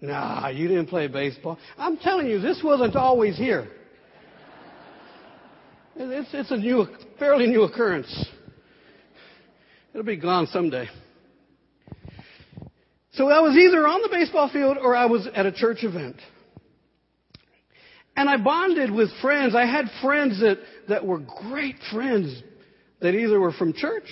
Nah, 0.00 0.48
you 0.48 0.66
didn't 0.66 0.86
play 0.86 1.06
baseball. 1.06 1.58
I'm 1.78 1.96
telling 1.96 2.26
you, 2.26 2.40
this 2.40 2.60
wasn't 2.64 2.96
always 2.96 3.36
here. 3.36 3.68
It's, 5.94 6.30
it's 6.32 6.50
a 6.50 6.56
new, 6.56 6.86
fairly 7.18 7.46
new 7.46 7.62
occurrence. 7.62 8.26
It'll 9.92 10.04
be 10.04 10.16
gone 10.16 10.46
someday. 10.46 10.88
So 13.12 13.28
I 13.28 13.40
was 13.40 13.56
either 13.56 13.86
on 13.86 14.00
the 14.02 14.08
baseball 14.08 14.48
field 14.50 14.78
or 14.78 14.96
I 14.96 15.06
was 15.06 15.28
at 15.34 15.44
a 15.44 15.52
church 15.52 15.84
event. 15.84 16.16
And 18.16 18.28
I 18.28 18.36
bonded 18.36 18.90
with 18.90 19.10
friends. 19.20 19.54
I 19.54 19.66
had 19.66 19.86
friends 20.02 20.40
that, 20.40 20.58
that 20.88 21.04
were 21.04 21.18
great 21.18 21.76
friends 21.92 22.42
that 23.00 23.14
either 23.14 23.38
were 23.38 23.52
from 23.52 23.72
church 23.72 24.04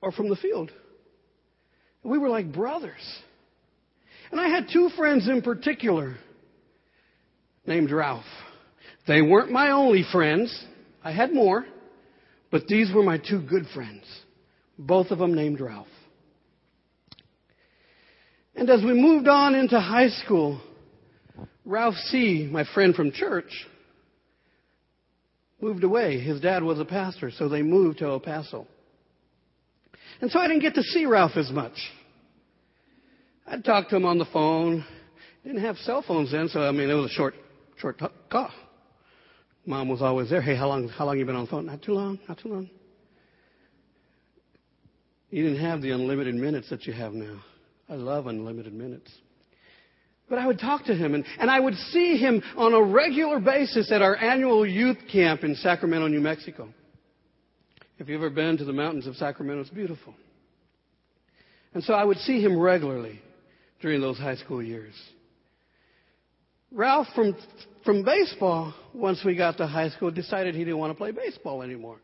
or 0.00 0.12
from 0.12 0.28
the 0.28 0.36
field. 0.36 0.70
We 2.02 2.18
were 2.18 2.28
like 2.28 2.52
brothers. 2.52 3.00
And 4.30 4.40
I 4.40 4.48
had 4.48 4.68
two 4.72 4.88
friends 4.96 5.28
in 5.28 5.42
particular 5.42 6.16
named 7.66 7.90
Ralph. 7.90 8.24
They 9.06 9.20
weren't 9.20 9.50
my 9.50 9.70
only 9.70 10.04
friends. 10.10 10.64
I 11.02 11.12
had 11.12 11.32
more, 11.32 11.66
but 12.50 12.66
these 12.66 12.92
were 12.94 13.02
my 13.02 13.18
two 13.18 13.40
good 13.40 13.66
friends. 13.74 14.04
Both 14.78 15.10
of 15.10 15.18
them 15.18 15.34
named 15.34 15.60
Ralph. 15.60 15.88
And 18.54 18.68
as 18.68 18.82
we 18.82 18.92
moved 18.92 19.28
on 19.28 19.54
into 19.54 19.78
high 19.80 20.08
school, 20.08 20.60
Ralph 21.64 21.94
C., 21.94 22.48
my 22.50 22.64
friend 22.74 22.94
from 22.94 23.12
church, 23.12 23.66
moved 25.60 25.84
away. 25.84 26.20
His 26.20 26.40
dad 26.40 26.62
was 26.62 26.78
a 26.78 26.84
pastor, 26.84 27.30
so 27.30 27.48
they 27.48 27.62
moved 27.62 27.98
to 27.98 28.06
El 28.06 28.20
Paso. 28.20 28.66
And 30.20 30.30
so 30.30 30.38
I 30.38 30.48
didn't 30.48 30.62
get 30.62 30.74
to 30.74 30.82
see 30.82 31.06
Ralph 31.06 31.36
as 31.36 31.50
much. 31.50 31.72
I'd 33.46 33.64
talk 33.64 33.88
to 33.90 33.96
him 33.96 34.04
on 34.04 34.18
the 34.18 34.26
phone. 34.26 34.84
Didn't 35.44 35.62
have 35.62 35.76
cell 35.78 36.04
phones 36.06 36.32
then, 36.32 36.48
so 36.48 36.60
I 36.60 36.72
mean 36.72 36.90
it 36.90 36.94
was 36.94 37.10
a 37.10 37.14
short, 37.14 37.34
short 37.78 38.00
call. 38.30 38.50
Mom 39.64 39.88
was 39.88 40.02
always 40.02 40.30
there. 40.30 40.42
Hey, 40.42 40.56
how 40.56 40.68
long, 40.68 40.88
how 40.88 41.06
long 41.06 41.18
you 41.18 41.24
been 41.24 41.36
on 41.36 41.44
the 41.44 41.50
phone? 41.50 41.66
Not 41.66 41.82
too 41.82 41.92
long, 41.92 42.18
not 42.28 42.38
too 42.38 42.48
long. 42.48 42.70
You 45.30 45.44
didn't 45.44 45.60
have 45.60 45.80
the 45.80 45.92
unlimited 45.92 46.34
minutes 46.34 46.70
that 46.70 46.86
you 46.86 46.92
have 46.92 47.12
now. 47.12 47.40
I 47.90 47.94
love 47.94 48.28
unlimited 48.28 48.72
minutes. 48.72 49.10
But 50.28 50.38
I 50.38 50.46
would 50.46 50.60
talk 50.60 50.84
to 50.84 50.94
him, 50.94 51.14
and, 51.14 51.24
and 51.40 51.50
I 51.50 51.58
would 51.58 51.74
see 51.74 52.16
him 52.16 52.40
on 52.56 52.72
a 52.72 52.80
regular 52.80 53.40
basis 53.40 53.90
at 53.90 54.00
our 54.00 54.16
annual 54.16 54.64
youth 54.64 54.98
camp 55.12 55.42
in 55.42 55.56
Sacramento, 55.56 56.06
New 56.06 56.20
Mexico. 56.20 56.68
If 57.98 58.08
you've 58.08 58.20
ever 58.20 58.30
been 58.30 58.56
to 58.58 58.64
the 58.64 58.72
mountains 58.72 59.08
of 59.08 59.16
Sacramento, 59.16 59.62
it's 59.62 59.70
beautiful. 59.70 60.14
And 61.74 61.82
so 61.82 61.94
I 61.94 62.04
would 62.04 62.18
see 62.18 62.40
him 62.40 62.58
regularly 62.58 63.20
during 63.82 64.00
those 64.00 64.18
high 64.18 64.36
school 64.36 64.62
years. 64.62 64.94
Ralph 66.70 67.08
from, 67.16 67.36
from 67.84 68.04
baseball, 68.04 68.72
once 68.94 69.22
we 69.24 69.34
got 69.34 69.56
to 69.56 69.66
high 69.66 69.90
school, 69.90 70.12
decided 70.12 70.54
he 70.54 70.60
didn't 70.60 70.78
want 70.78 70.92
to 70.92 70.96
play 70.96 71.10
baseball 71.10 71.62
anymore. 71.62 71.98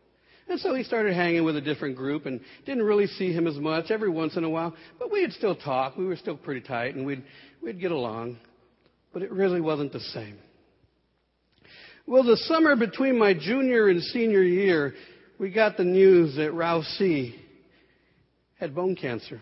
And 0.48 0.60
so 0.60 0.74
he 0.74 0.84
started 0.84 1.14
hanging 1.14 1.44
with 1.44 1.56
a 1.56 1.60
different 1.60 1.96
group 1.96 2.26
and 2.26 2.40
didn't 2.64 2.84
really 2.84 3.06
see 3.06 3.32
him 3.32 3.46
as 3.46 3.56
much 3.56 3.90
every 3.90 4.08
once 4.08 4.36
in 4.36 4.44
a 4.44 4.50
while. 4.50 4.74
But 4.98 5.10
we'd 5.10 5.32
still 5.32 5.56
talk. 5.56 5.96
We 5.96 6.06
were 6.06 6.16
still 6.16 6.36
pretty 6.36 6.60
tight 6.60 6.94
and 6.94 7.04
we'd, 7.04 7.24
we'd 7.62 7.80
get 7.80 7.90
along. 7.90 8.38
But 9.12 9.22
it 9.22 9.32
really 9.32 9.60
wasn't 9.60 9.92
the 9.92 10.00
same. 10.00 10.38
Well, 12.06 12.22
the 12.22 12.36
summer 12.36 12.76
between 12.76 13.18
my 13.18 13.34
junior 13.34 13.88
and 13.88 14.00
senior 14.00 14.42
year, 14.42 14.94
we 15.40 15.50
got 15.50 15.76
the 15.76 15.84
news 15.84 16.36
that 16.36 16.52
Ralph 16.52 16.84
C. 16.84 17.34
had 18.60 18.74
bone 18.74 18.94
cancer. 18.94 19.40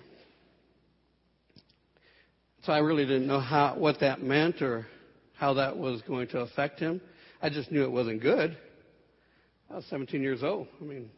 So 2.64 2.73
I 2.73 2.78
really 2.78 3.04
didn't 3.04 3.26
know 3.26 3.40
how, 3.40 3.75
what 3.76 4.00
that 4.00 4.23
meant 4.23 4.62
or 4.62 4.87
how 5.34 5.54
that 5.54 5.76
was 5.76 6.00
going 6.02 6.28
to 6.28 6.38
affect 6.40 6.80
him. 6.80 7.02
I 7.42 7.50
just 7.50 7.70
knew 7.70 7.84
it 7.84 7.92
wasn't 7.92 8.23
good. 8.23 8.56
I 9.71 9.76
was 9.76 9.85
17 9.90 10.23
years 10.23 10.42
old. 10.42 10.68
I 10.80 10.85
mean, 10.85 11.11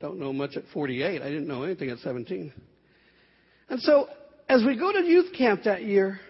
don't 0.00 0.18
know 0.18 0.32
much 0.32 0.56
at 0.56 0.64
48. 0.72 1.22
I 1.22 1.24
didn't 1.28 1.46
know 1.46 1.62
anything 1.62 1.90
at 1.90 1.98
17. 1.98 2.52
And 3.68 3.80
so, 3.80 4.08
as 4.48 4.64
we 4.64 4.76
go 4.78 4.92
to 4.92 5.04
youth 5.04 5.32
camp 5.36 5.64
that 5.64 5.82
year, 5.82 6.20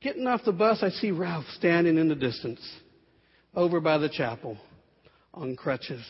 getting 0.00 0.26
off 0.26 0.40
the 0.44 0.52
bus, 0.52 0.82
I 0.82 0.90
see 0.90 1.10
Ralph 1.10 1.46
standing 1.54 1.98
in 1.98 2.08
the 2.08 2.14
distance 2.14 2.60
over 3.54 3.80
by 3.80 3.98
the 3.98 4.08
chapel 4.08 4.58
on 5.32 5.56
crutches 5.56 6.04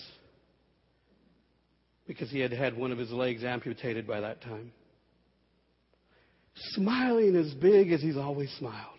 because 2.07 2.30
he 2.30 2.40
had 2.40 2.52
had 2.52 2.76
one 2.76 2.90
of 2.90 2.99
his 2.99 3.11
legs 3.11 3.45
amputated 3.45 4.07
by 4.07 4.21
that 4.21 4.40
time 4.40 4.73
smiling 6.73 7.37
as 7.37 7.52
big 7.54 7.92
as 7.92 8.00
he's 8.00 8.16
always 8.16 8.50
smiled. 8.59 8.98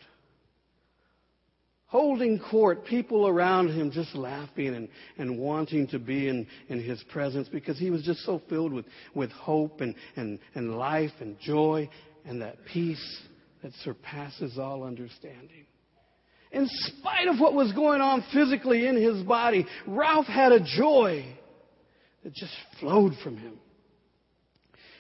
Holding 1.90 2.40
court, 2.40 2.86
people 2.86 3.28
around 3.28 3.70
him 3.70 3.92
just 3.92 4.16
laughing 4.16 4.76
and, 4.76 4.88
and 5.18 5.38
wanting 5.38 5.88
to 5.88 5.98
be 5.98 6.28
in, 6.28 6.48
in 6.70 6.82
his 6.82 7.04
presence 7.12 7.50
because 7.50 7.78
he 7.80 7.90
was 7.90 8.04
just 8.04 8.20
so 8.22 8.42
filled 8.48 8.72
with, 8.72 8.86
with 9.16 9.32
hope 9.32 9.82
and, 9.82 9.96
and, 10.16 10.40
and 10.54 10.78
life 10.78 11.12
and 11.20 11.38
joy 11.40 11.90
and 12.26 12.42
that 12.42 12.58
peace 12.72 13.22
that 13.64 13.74
surpasses 13.84 14.58
all 14.60 14.84
understanding. 14.84 15.66
In 16.52 16.68
spite 16.68 17.28
of 17.28 17.40
what 17.40 17.54
was 17.54 17.74
going 17.74 18.02
on 18.02 18.24
physically 18.34 18.86
in 18.86 18.96
his 18.96 19.24
body, 19.24 19.66
Ralph 19.88 20.28
had 20.28 20.52
a 20.52 20.60
joy 20.60 21.26
that 22.24 22.34
just 22.34 22.54
flowed 22.80 23.14
from 23.24 23.36
him. 23.38 23.58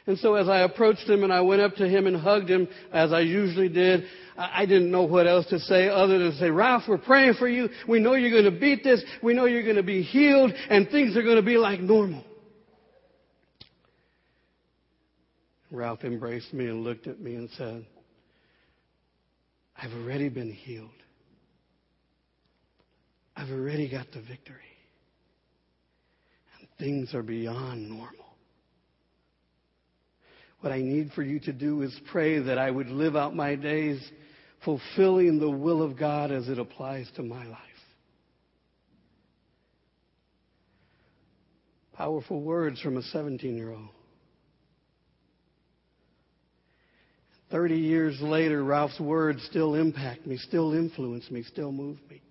And 0.09 0.17
so 0.17 0.33
as 0.33 0.49
I 0.49 0.61
approached 0.61 1.07
him 1.07 1.23
and 1.23 1.31
I 1.31 1.41
went 1.41 1.61
up 1.61 1.75
to 1.75 1.87
him 1.87 2.07
and 2.07 2.17
hugged 2.17 2.49
him, 2.49 2.67
as 2.91 3.13
I 3.13 3.19
usually 3.19 3.69
did, 3.69 4.05
I 4.35 4.65
didn't 4.65 4.89
know 4.89 5.03
what 5.03 5.27
else 5.27 5.45
to 5.51 5.59
say 5.59 5.87
other 5.87 6.17
than 6.17 6.31
say, 6.31 6.49
Ralph, 6.49 6.85
we're 6.87 6.97
praying 6.97 7.35
for 7.35 7.47
you. 7.47 7.69
We 7.87 7.99
know 7.99 8.15
you're 8.15 8.31
going 8.31 8.51
to 8.51 8.59
beat 8.59 8.83
this. 8.83 9.03
We 9.21 9.35
know 9.35 9.45
you're 9.45 9.61
going 9.61 9.75
to 9.75 9.83
be 9.83 10.01
healed 10.01 10.51
and 10.71 10.89
things 10.89 11.15
are 11.15 11.21
going 11.21 11.35
to 11.35 11.43
be 11.43 11.57
like 11.57 11.79
normal. 11.79 12.23
Ralph 15.69 16.03
embraced 16.03 16.55
me 16.55 16.65
and 16.65 16.83
looked 16.83 17.05
at 17.05 17.19
me 17.19 17.35
and 17.35 17.47
said, 17.51 17.85
I've 19.77 19.93
already 19.93 20.29
been 20.29 20.51
healed. 20.51 20.89
I've 23.35 23.51
already 23.51 23.87
got 23.87 24.07
the 24.11 24.21
victory. 24.21 24.57
And 26.57 26.67
things 26.79 27.13
are 27.13 27.21
beyond 27.21 27.87
normal. 27.87 28.28
What 30.61 30.73
I 30.73 30.79
need 30.79 31.11
for 31.13 31.23
you 31.23 31.39
to 31.41 31.53
do 31.53 31.81
is 31.81 31.97
pray 32.11 32.39
that 32.39 32.57
I 32.57 32.69
would 32.69 32.87
live 32.87 33.15
out 33.15 33.35
my 33.35 33.55
days 33.55 34.01
fulfilling 34.65 35.39
the 35.39 35.49
will 35.49 35.81
of 35.81 35.97
God 35.97 36.31
as 36.31 36.49
it 36.49 36.59
applies 36.59 37.09
to 37.15 37.23
my 37.23 37.45
life. 37.45 37.59
Powerful 41.93 42.41
words 42.41 42.79
from 42.81 42.97
a 42.97 43.01
17 43.01 43.55
year 43.55 43.71
old. 43.71 43.89
30 47.51 47.75
years 47.75 48.21
later, 48.21 48.63
Ralph's 48.63 48.99
words 48.99 49.41
still 49.49 49.75
impact 49.75 50.27
me, 50.27 50.37
still 50.37 50.73
influence 50.73 51.29
me, 51.31 51.43
still 51.43 51.71
move 51.71 51.97
me. 52.09 52.21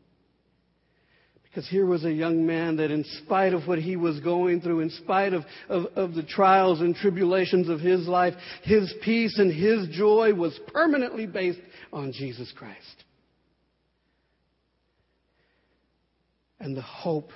Because 1.58 1.70
here 1.70 1.86
was 1.86 2.04
a 2.04 2.12
young 2.12 2.46
man 2.46 2.76
that, 2.76 2.92
in 2.92 3.02
spite 3.24 3.52
of 3.52 3.66
what 3.66 3.80
he 3.80 3.96
was 3.96 4.20
going 4.20 4.60
through, 4.60 4.78
in 4.78 4.90
spite 4.90 5.32
of, 5.32 5.42
of, 5.68 5.86
of, 5.96 6.14
the 6.14 6.22
trials 6.22 6.80
and 6.80 6.94
tribulations 6.94 7.68
of 7.68 7.80
his 7.80 8.06
life, 8.06 8.34
his 8.62 8.94
peace 9.02 9.36
and 9.40 9.52
his 9.52 9.88
joy 9.88 10.32
was 10.32 10.56
permanently 10.72 11.26
based 11.26 11.58
on 11.92 12.12
Jesus 12.12 12.52
Christ. 12.56 13.02
And 16.60 16.76
the 16.76 16.80
hope 16.80 17.32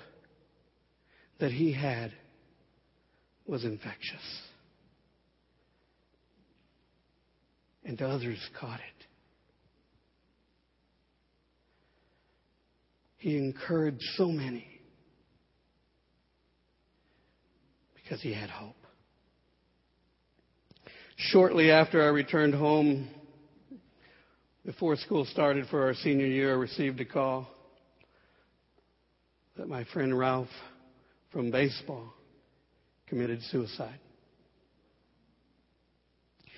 that 1.41 1.51
he 1.51 1.73
had 1.73 2.13
was 3.45 3.65
infectious. 3.65 4.21
And 7.85 8.01
others 8.01 8.39
caught 8.61 8.79
it. 8.79 9.07
He 13.23 13.37
encouraged 13.37 14.03
so 14.17 14.27
many 14.27 14.67
because 17.95 18.21
he 18.21 18.33
had 18.33 18.51
hope. 18.51 18.75
Shortly 21.15 21.71
after 21.71 22.03
I 22.03 22.09
returned 22.09 22.53
home, 22.53 23.09
before 24.67 24.97
school 24.97 25.25
started 25.25 25.67
for 25.69 25.87
our 25.87 25.95
senior 25.95 26.27
year, 26.27 26.51
I 26.51 26.57
received 26.57 27.01
a 27.01 27.05
call 27.05 27.49
that 29.57 29.69
my 29.69 29.85
friend 29.85 30.19
Ralph 30.19 30.49
from 31.31 31.53
baseball 31.53 32.13
committed 33.07 33.41
suicide. 33.53 34.01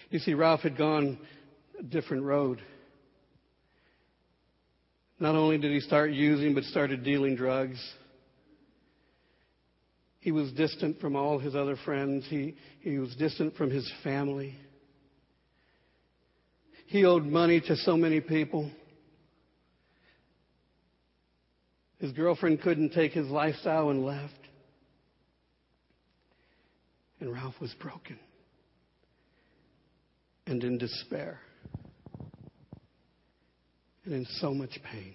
You 0.09 0.19
see, 0.19 0.33
Ralph 0.33 0.61
had 0.61 0.79
gone 0.79 1.19
a 1.79 1.83
different 1.83 2.23
road. 2.23 2.63
Not 5.25 5.37
only 5.37 5.57
did 5.57 5.73
he 5.73 5.81
start 5.81 6.11
using, 6.11 6.53
but 6.53 6.65
started 6.65 7.03
dealing 7.03 7.35
drugs. 7.35 7.83
He 10.21 10.33
was 10.33 10.53
distant 10.53 11.01
from 11.01 11.17
all 11.17 11.39
his 11.39 11.55
other 11.55 11.77
friends. 11.83 12.27
He, 12.29 12.57
he 12.81 12.99
was 12.99 13.17
distant 13.17 13.57
from 13.57 13.71
his 13.71 13.91
family. 14.03 14.55
He 16.89 17.07
owed 17.07 17.25
money 17.25 17.63
to 17.63 17.75
so 17.75 17.97
many 17.97 18.21
people. 18.21 18.71
His 22.01 22.13
girlfriend 22.13 22.61
couldn't 22.61 22.91
take 22.91 23.13
his 23.13 23.29
lifestyle 23.29 23.89
and 23.89 24.05
left. 24.05 24.35
And 27.21 27.33
Ralph 27.33 27.59
was 27.63 27.73
broken 27.81 28.19
and 30.47 30.63
in 30.63 30.77
despair 30.77 31.41
and 34.05 34.15
in 34.15 34.27
so 34.41 34.53
much 34.53 34.79
pain. 34.91 35.15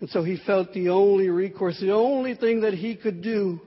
And 0.00 0.08
so 0.10 0.22
he 0.22 0.38
felt 0.46 0.72
the 0.72 0.90
only 0.90 1.28
recourse, 1.28 1.78
the 1.80 1.92
only 1.92 2.34
thing 2.34 2.60
that 2.60 2.74
he 2.74 2.94
could 2.94 3.22
do 3.22 3.60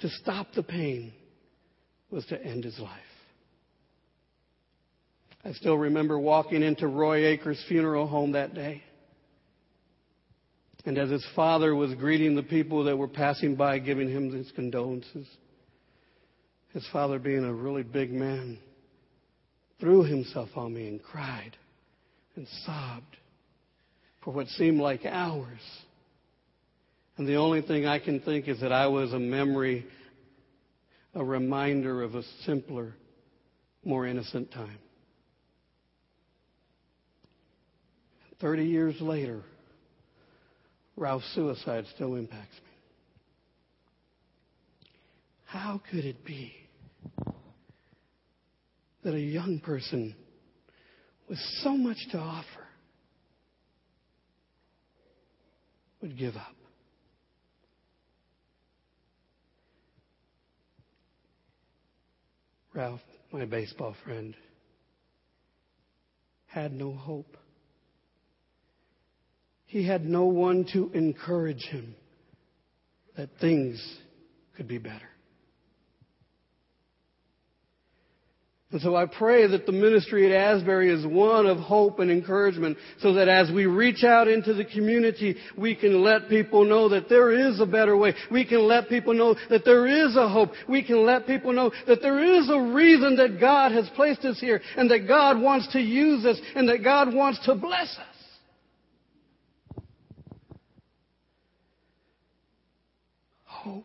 to 0.00 0.08
stop 0.08 0.48
the 0.54 0.62
pain 0.62 1.12
was 2.10 2.24
to 2.26 2.42
end 2.42 2.64
his 2.64 2.78
life. 2.78 2.98
I 5.44 5.52
still 5.52 5.76
remember 5.76 6.18
walking 6.18 6.62
into 6.62 6.86
Roy 6.86 7.26
Akers' 7.26 7.62
funeral 7.68 8.06
home 8.06 8.32
that 8.32 8.54
day. 8.54 8.82
And 10.84 10.98
as 10.98 11.10
his 11.10 11.26
father 11.34 11.74
was 11.74 11.94
greeting 11.94 12.34
the 12.34 12.42
people 12.42 12.84
that 12.84 12.96
were 12.96 13.08
passing 13.08 13.54
by, 13.54 13.78
giving 13.78 14.08
him 14.08 14.32
his 14.32 14.50
condolences, 14.52 15.26
his 16.72 16.86
father, 16.92 17.18
being 17.18 17.44
a 17.44 17.52
really 17.52 17.82
big 17.82 18.12
man, 18.12 18.58
threw 19.78 20.04
himself 20.04 20.50
on 20.56 20.72
me 20.72 20.88
and 20.88 21.02
cried 21.02 21.56
and 22.36 22.46
sobbed 22.64 23.16
for 24.22 24.32
what 24.32 24.46
seemed 24.48 24.80
like 24.80 25.04
hours. 25.04 25.60
And 27.16 27.26
the 27.26 27.36
only 27.36 27.62
thing 27.62 27.86
I 27.86 27.98
can 27.98 28.20
think 28.20 28.48
is 28.48 28.60
that 28.60 28.72
I 28.72 28.86
was 28.86 29.12
a 29.12 29.18
memory, 29.18 29.86
a 31.14 31.24
reminder 31.24 32.02
of 32.02 32.14
a 32.14 32.22
simpler, 32.44 32.94
more 33.84 34.06
innocent 34.06 34.52
time. 34.52 34.78
30 38.40 38.64
years 38.64 39.00
later, 39.00 39.42
Ralph's 40.96 41.30
suicide 41.34 41.84
still 41.94 42.14
impacts 42.14 42.54
me. 42.54 42.70
How 45.44 45.80
could 45.90 46.04
it 46.04 46.24
be 46.24 46.54
that 49.02 49.14
a 49.14 49.20
young 49.20 49.60
person 49.60 50.14
with 51.30 51.38
so 51.62 51.76
much 51.76 51.96
to 52.10 52.18
offer 52.18 52.66
would 56.02 56.18
give 56.18 56.34
up. 56.34 56.56
Ralph, 62.74 63.00
my 63.32 63.44
baseball 63.44 63.94
friend, 64.04 64.34
had 66.46 66.72
no 66.72 66.92
hope. 66.92 67.36
He 69.66 69.86
had 69.86 70.04
no 70.04 70.24
one 70.24 70.66
to 70.72 70.90
encourage 70.94 71.62
him 71.62 71.94
that 73.16 73.28
things 73.40 73.80
could 74.56 74.66
be 74.66 74.78
better. 74.78 75.09
And 78.72 78.80
so 78.80 78.94
I 78.94 79.06
pray 79.06 79.48
that 79.48 79.66
the 79.66 79.72
ministry 79.72 80.26
at 80.26 80.32
Asbury 80.32 80.90
is 80.90 81.04
one 81.04 81.46
of 81.46 81.58
hope 81.58 81.98
and 81.98 82.08
encouragement 82.08 82.78
so 83.00 83.14
that 83.14 83.28
as 83.28 83.50
we 83.50 83.66
reach 83.66 84.04
out 84.04 84.28
into 84.28 84.54
the 84.54 84.64
community, 84.64 85.36
we 85.56 85.74
can 85.74 86.04
let 86.04 86.28
people 86.28 86.64
know 86.64 86.88
that 86.90 87.08
there 87.08 87.32
is 87.32 87.58
a 87.58 87.66
better 87.66 87.96
way. 87.96 88.14
We 88.30 88.44
can 88.44 88.68
let 88.68 88.88
people 88.88 89.12
know 89.12 89.34
that 89.48 89.64
there 89.64 89.88
is 89.88 90.14
a 90.14 90.28
hope. 90.28 90.50
We 90.68 90.84
can 90.84 91.04
let 91.04 91.26
people 91.26 91.52
know 91.52 91.72
that 91.88 92.00
there 92.00 92.22
is 92.22 92.48
a 92.48 92.72
reason 92.72 93.16
that 93.16 93.40
God 93.40 93.72
has 93.72 93.90
placed 93.96 94.24
us 94.24 94.38
here 94.38 94.60
and 94.76 94.88
that 94.92 95.08
God 95.08 95.40
wants 95.40 95.72
to 95.72 95.80
use 95.80 96.24
us 96.24 96.40
and 96.54 96.68
that 96.68 96.84
God 96.84 97.12
wants 97.12 97.44
to 97.46 97.56
bless 97.56 97.98
us. 97.98 98.06
Hope 103.42 103.84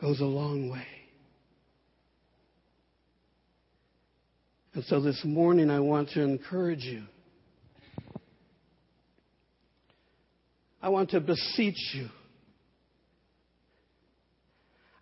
goes 0.00 0.20
a 0.20 0.24
long 0.24 0.68
way. 0.68 1.01
And 4.74 4.84
so 4.84 5.00
this 5.00 5.20
morning 5.24 5.68
I 5.68 5.80
want 5.80 6.10
to 6.10 6.22
encourage 6.22 6.84
you. 6.84 7.02
I 10.80 10.88
want 10.88 11.10
to 11.10 11.20
beseech 11.20 11.94
you. 11.94 12.08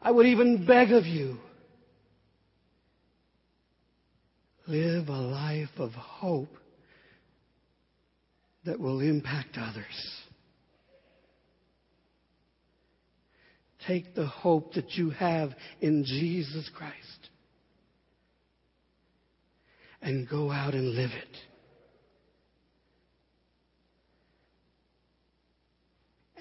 I 0.03 0.11
would 0.11 0.27
even 0.27 0.67
beg 0.67 0.91
of 0.91 1.07
you. 1.07 1.39
Live 4.67 5.09
a 5.09 5.13
life 5.13 5.69
of 5.79 5.93
hope 5.93 6.51
that 8.65 8.79
will 8.79 9.01
impact 9.01 9.57
others. 9.57 10.17
Take 13.87 14.15
the 14.15 14.27
hope 14.27 14.75
that 14.75 14.93
you 14.93 15.11
have 15.11 15.51
in 15.81 16.05
Jesus 16.05 16.69
Christ 16.75 17.20
and 20.03 20.29
go 20.29 20.51
out 20.51 20.75
and 20.75 20.95
live 20.95 21.11
it. 21.11 21.37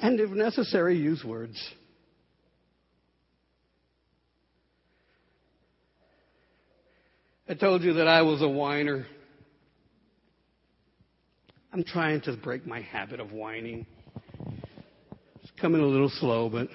And 0.02 0.20
if 0.20 0.30
necessary, 0.30 0.98
use 0.98 1.24
words. 1.24 1.58
I 7.50 7.54
told 7.56 7.82
you 7.84 7.94
that 7.94 8.08
I 8.08 8.22
was 8.22 8.42
a 8.42 8.48
whiner. 8.48 9.08
I'm 11.74 11.84
trying 11.84 12.22
to 12.22 12.38
break 12.38 12.66
my 12.66 12.82
habit 12.82 13.20
of 13.20 13.32
whining. 13.32 13.86
It's 15.42 15.52
coming 15.60 15.82
a 15.82 15.86
little 15.86 16.10
slow, 16.10 16.50
but 16.50 16.70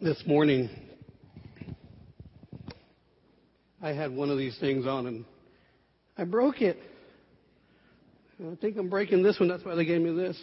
this 0.00 0.22
morning 0.26 0.70
I 3.82 3.92
had 3.92 4.14
one 4.14 4.30
of 4.30 4.38
these 4.38 4.56
things 4.58 4.86
on 4.86 5.06
and 5.06 5.24
I 6.18 6.24
broke 6.24 6.60
it. 6.60 6.78
I 8.40 8.54
think 8.56 8.76
I'm 8.76 8.88
breaking 8.88 9.22
this 9.22 9.38
one. 9.38 9.48
That's 9.48 9.64
why 9.64 9.74
they 9.74 9.84
gave 9.84 10.00
me 10.00 10.14
this. 10.14 10.38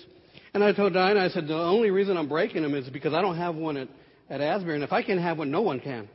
And 0.53 0.63
I 0.63 0.71
told 0.71 0.93
Diana, 0.93 1.19
I 1.19 1.29
said, 1.29 1.47
the 1.47 1.55
only 1.55 1.91
reason 1.91 2.17
I'm 2.17 2.29
breaking 2.29 2.61
them 2.61 2.73
is 2.73 2.89
because 2.89 3.13
I 3.13 3.21
don't 3.21 3.37
have 3.37 3.55
one 3.55 3.77
at, 3.77 3.87
at 4.29 4.41
Asbury. 4.41 4.75
And 4.75 4.83
if 4.83 4.91
I 4.91 5.03
can 5.03 5.19
have 5.19 5.37
one, 5.37 5.51
no 5.51 5.61
one 5.61 5.79
can. 5.79 6.07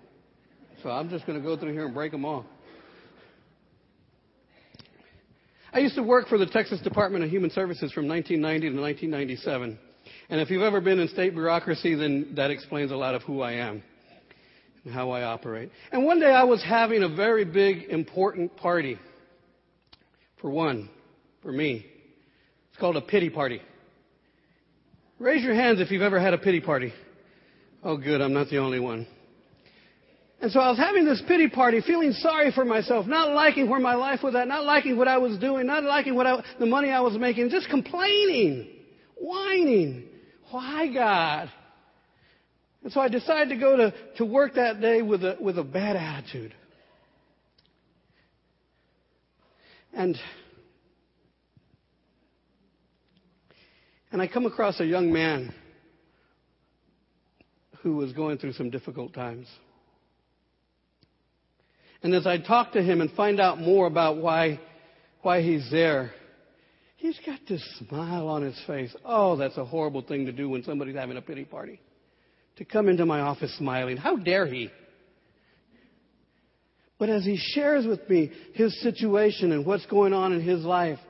So 0.82 0.90
I'm 0.90 1.10
just 1.10 1.26
going 1.26 1.38
to 1.40 1.44
go 1.44 1.56
through 1.56 1.72
here 1.72 1.84
and 1.84 1.94
break 1.94 2.12
them 2.12 2.24
all. 2.24 2.44
I 5.72 5.78
used 5.78 5.94
to 5.94 6.02
work 6.02 6.28
for 6.28 6.38
the 6.38 6.46
Texas 6.46 6.80
Department 6.80 7.24
of 7.24 7.30
Human 7.30 7.50
Services 7.50 7.92
from 7.92 8.06
1990 8.06 8.76
to 8.76 8.82
1997. 8.82 9.78
And 10.28 10.40
if 10.40 10.50
you've 10.50 10.62
ever 10.62 10.80
been 10.80 10.98
in 10.98 11.08
state 11.08 11.34
bureaucracy, 11.34 11.94
then 11.94 12.32
that 12.36 12.50
explains 12.50 12.90
a 12.90 12.96
lot 12.96 13.14
of 13.14 13.22
who 13.22 13.40
I 13.42 13.52
am 13.52 13.82
and 14.84 14.92
how 14.92 15.10
I 15.10 15.22
operate. 15.22 15.70
And 15.90 16.04
one 16.04 16.20
day 16.20 16.30
I 16.30 16.44
was 16.44 16.62
having 16.62 17.02
a 17.02 17.08
very 17.08 17.44
big, 17.44 17.84
important 17.84 18.56
party. 18.56 18.98
For 20.40 20.50
one, 20.50 20.90
for 21.42 21.52
me. 21.52 21.86
It's 22.70 22.80
called 22.80 22.96
a 22.96 23.00
pity 23.00 23.30
party. 23.30 23.60
Raise 25.18 25.44
your 25.44 25.54
hands 25.54 25.80
if 25.80 25.90
you've 25.90 26.02
ever 26.02 26.18
had 26.18 26.34
a 26.34 26.38
pity 26.38 26.60
party. 26.60 26.92
Oh, 27.84 27.96
good, 27.96 28.20
I'm 28.20 28.32
not 28.32 28.48
the 28.48 28.58
only 28.58 28.80
one. 28.80 29.06
And 30.40 30.50
so 30.50 30.58
I 30.58 30.70
was 30.70 30.78
having 30.78 31.04
this 31.04 31.22
pity 31.28 31.48
party, 31.48 31.80
feeling 31.80 32.12
sorry 32.12 32.50
for 32.50 32.64
myself, 32.64 33.06
not 33.06 33.30
liking 33.30 33.70
where 33.70 33.78
my 33.78 33.94
life 33.94 34.24
was 34.24 34.34
at, 34.34 34.48
not 34.48 34.64
liking 34.64 34.96
what 34.96 35.06
I 35.06 35.18
was 35.18 35.38
doing, 35.38 35.66
not 35.66 35.84
liking 35.84 36.16
what 36.16 36.26
I, 36.26 36.42
the 36.58 36.66
money 36.66 36.90
I 36.90 37.00
was 37.00 37.16
making, 37.16 37.50
just 37.50 37.68
complaining, 37.68 38.68
whining. 39.16 40.08
Why, 40.50 40.92
God? 40.92 41.52
And 42.82 42.92
so 42.92 43.00
I 43.00 43.08
decided 43.08 43.50
to 43.50 43.56
go 43.56 43.76
to, 43.76 43.94
to 44.16 44.24
work 44.24 44.54
that 44.54 44.80
day 44.80 45.02
with 45.02 45.22
a, 45.22 45.36
with 45.40 45.58
a 45.58 45.64
bad 45.64 45.96
attitude. 45.96 46.54
And, 49.92 50.18
and 54.10 54.20
I 54.20 54.26
come 54.26 54.46
across 54.46 54.80
a 54.80 54.86
young 54.86 55.12
man 55.12 55.54
who 57.82 57.96
was 57.96 58.12
going 58.12 58.38
through 58.38 58.54
some 58.54 58.70
difficult 58.70 59.12
times. 59.12 59.46
And 62.02 62.14
as 62.14 62.26
I 62.26 62.38
talk 62.38 62.72
to 62.72 62.82
him 62.82 63.00
and 63.00 63.10
find 63.12 63.40
out 63.40 63.60
more 63.60 63.86
about 63.86 64.16
why, 64.16 64.60
why 65.20 65.42
he's 65.42 65.70
there, 65.70 66.12
he's 66.96 67.18
got 67.24 67.38
this 67.48 67.62
smile 67.78 68.28
on 68.28 68.42
his 68.42 68.60
face. 68.66 68.94
Oh, 69.04 69.36
that's 69.36 69.56
a 69.56 69.64
horrible 69.64 70.02
thing 70.02 70.26
to 70.26 70.32
do 70.32 70.48
when 70.48 70.64
somebody's 70.64 70.96
having 70.96 71.16
a 71.16 71.22
pity 71.22 71.44
party. 71.44 71.80
To 72.56 72.64
come 72.64 72.88
into 72.88 73.06
my 73.06 73.20
office 73.20 73.56
smiling. 73.56 73.96
How 73.96 74.16
dare 74.16 74.46
he? 74.46 74.70
But 76.98 77.08
as 77.08 77.24
he 77.24 77.36
shares 77.36 77.86
with 77.86 78.08
me 78.08 78.30
his 78.54 78.80
situation 78.82 79.52
and 79.52 79.66
what's 79.66 79.86
going 79.86 80.12
on 80.12 80.32
in 80.32 80.40
his 80.40 80.62
life, 80.64 81.00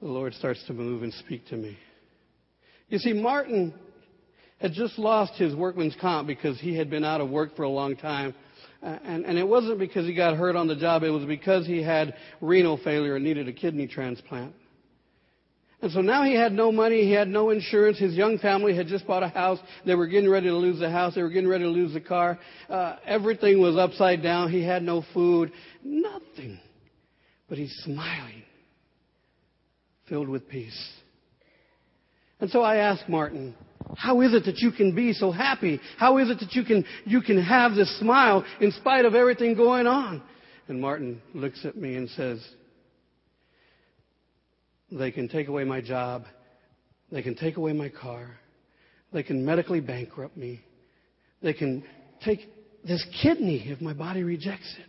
the 0.00 0.06
Lord 0.06 0.34
starts 0.34 0.62
to 0.66 0.72
move 0.72 1.02
and 1.02 1.12
speak 1.14 1.46
to 1.48 1.56
me. 1.56 1.76
You 2.88 2.98
see, 2.98 3.14
Martin 3.14 3.74
had 4.60 4.74
just 4.74 4.98
lost 4.98 5.34
his 5.34 5.54
workman's 5.54 5.96
comp 6.00 6.28
because 6.28 6.60
he 6.60 6.76
had 6.76 6.88
been 6.88 7.04
out 7.04 7.20
of 7.20 7.30
work 7.30 7.56
for 7.56 7.64
a 7.64 7.68
long 7.68 7.96
time 7.96 8.34
uh, 8.82 8.98
and, 9.04 9.24
and 9.24 9.38
it 9.38 9.46
wasn't 9.46 9.78
because 9.78 10.06
he 10.06 10.14
got 10.14 10.36
hurt 10.36 10.54
on 10.54 10.68
the 10.68 10.76
job, 10.76 11.02
it 11.02 11.10
was 11.10 11.24
because 11.24 11.66
he 11.66 11.82
had 11.82 12.14
renal 12.40 12.78
failure 12.78 13.16
and 13.16 13.24
needed 13.24 13.48
a 13.48 13.52
kidney 13.52 13.86
transplant. 13.86 14.54
And 15.82 15.92
so 15.92 16.00
now 16.00 16.24
he 16.24 16.34
had 16.34 16.52
no 16.52 16.72
money, 16.72 17.02
he 17.04 17.12
had 17.12 17.28
no 17.28 17.50
insurance, 17.50 17.98
his 17.98 18.14
young 18.14 18.38
family 18.38 18.74
had 18.74 18.86
just 18.86 19.06
bought 19.06 19.22
a 19.22 19.28
house, 19.28 19.58
they 19.84 19.94
were 19.94 20.06
getting 20.06 20.30
ready 20.30 20.46
to 20.46 20.56
lose 20.56 20.80
the 20.80 20.90
house, 20.90 21.14
they 21.14 21.22
were 21.22 21.28
getting 21.28 21.48
ready 21.48 21.64
to 21.64 21.70
lose 21.70 21.92
the 21.92 22.00
car. 22.00 22.38
Uh, 22.68 22.96
everything 23.04 23.60
was 23.60 23.76
upside 23.76 24.22
down, 24.22 24.50
he 24.50 24.64
had 24.64 24.82
no 24.82 25.04
food, 25.12 25.52
nothing. 25.84 26.58
But 27.48 27.58
he's 27.58 27.74
smiling, 27.84 28.42
filled 30.08 30.28
with 30.28 30.48
peace. 30.48 30.92
And 32.40 32.50
so 32.50 32.62
I 32.62 32.76
asked 32.76 33.08
Martin, 33.08 33.54
how 33.96 34.22
is 34.22 34.32
it 34.34 34.44
that 34.46 34.58
you 34.58 34.72
can 34.72 34.94
be 34.94 35.12
so 35.12 35.30
happy? 35.30 35.80
How 35.98 36.18
is 36.18 36.30
it 36.30 36.40
that 36.40 36.54
you 36.54 36.64
can, 36.64 36.84
you 37.04 37.20
can 37.20 37.40
have 37.40 37.74
this 37.74 37.98
smile 37.98 38.44
in 38.60 38.72
spite 38.72 39.04
of 39.04 39.14
everything 39.14 39.54
going 39.54 39.86
on? 39.86 40.22
And 40.68 40.80
Martin 40.80 41.22
looks 41.34 41.64
at 41.64 41.76
me 41.76 41.94
and 41.94 42.08
says, 42.10 42.44
they 44.90 45.10
can 45.10 45.28
take 45.28 45.48
away 45.48 45.64
my 45.64 45.80
job. 45.80 46.24
They 47.10 47.22
can 47.22 47.34
take 47.34 47.56
away 47.56 47.72
my 47.72 47.88
car. 47.88 48.38
They 49.12 49.22
can 49.22 49.44
medically 49.44 49.80
bankrupt 49.80 50.36
me. 50.36 50.60
They 51.42 51.52
can 51.52 51.84
take 52.24 52.40
this 52.86 53.04
kidney 53.22 53.68
if 53.68 53.80
my 53.80 53.92
body 53.92 54.22
rejects 54.22 54.74
it. 54.78 54.86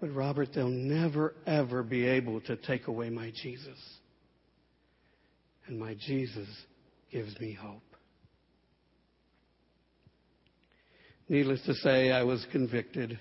But 0.00 0.14
Robert, 0.14 0.50
they'll 0.54 0.68
never 0.68 1.34
ever 1.46 1.82
be 1.82 2.06
able 2.06 2.40
to 2.42 2.56
take 2.56 2.86
away 2.86 3.10
my 3.10 3.32
Jesus. 3.42 3.78
And 5.66 5.78
my 5.78 5.94
Jesus 5.94 6.48
gives 7.10 7.38
me 7.40 7.52
hope. 7.52 7.82
Needless 11.28 11.60
to 11.66 11.74
say, 11.74 12.12
I 12.12 12.22
was 12.22 12.46
convicted, 12.52 13.18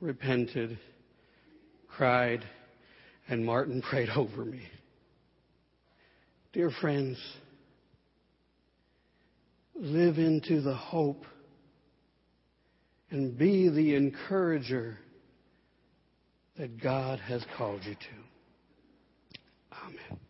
repented, 0.00 0.78
cried, 1.88 2.44
and 3.28 3.44
Martin 3.44 3.82
prayed 3.90 4.10
over 4.10 4.44
me. 4.44 4.62
Dear 6.52 6.70
friends, 6.80 7.18
live 9.74 10.18
into 10.18 10.60
the 10.60 10.74
hope 10.74 11.24
and 13.10 13.36
be 13.36 13.68
the 13.68 13.94
encourager 13.94 14.98
that 16.58 16.82
God 16.82 17.18
has 17.20 17.44
called 17.56 17.84
you 17.84 17.94
to. 17.94 19.78
Amen. 19.84 20.20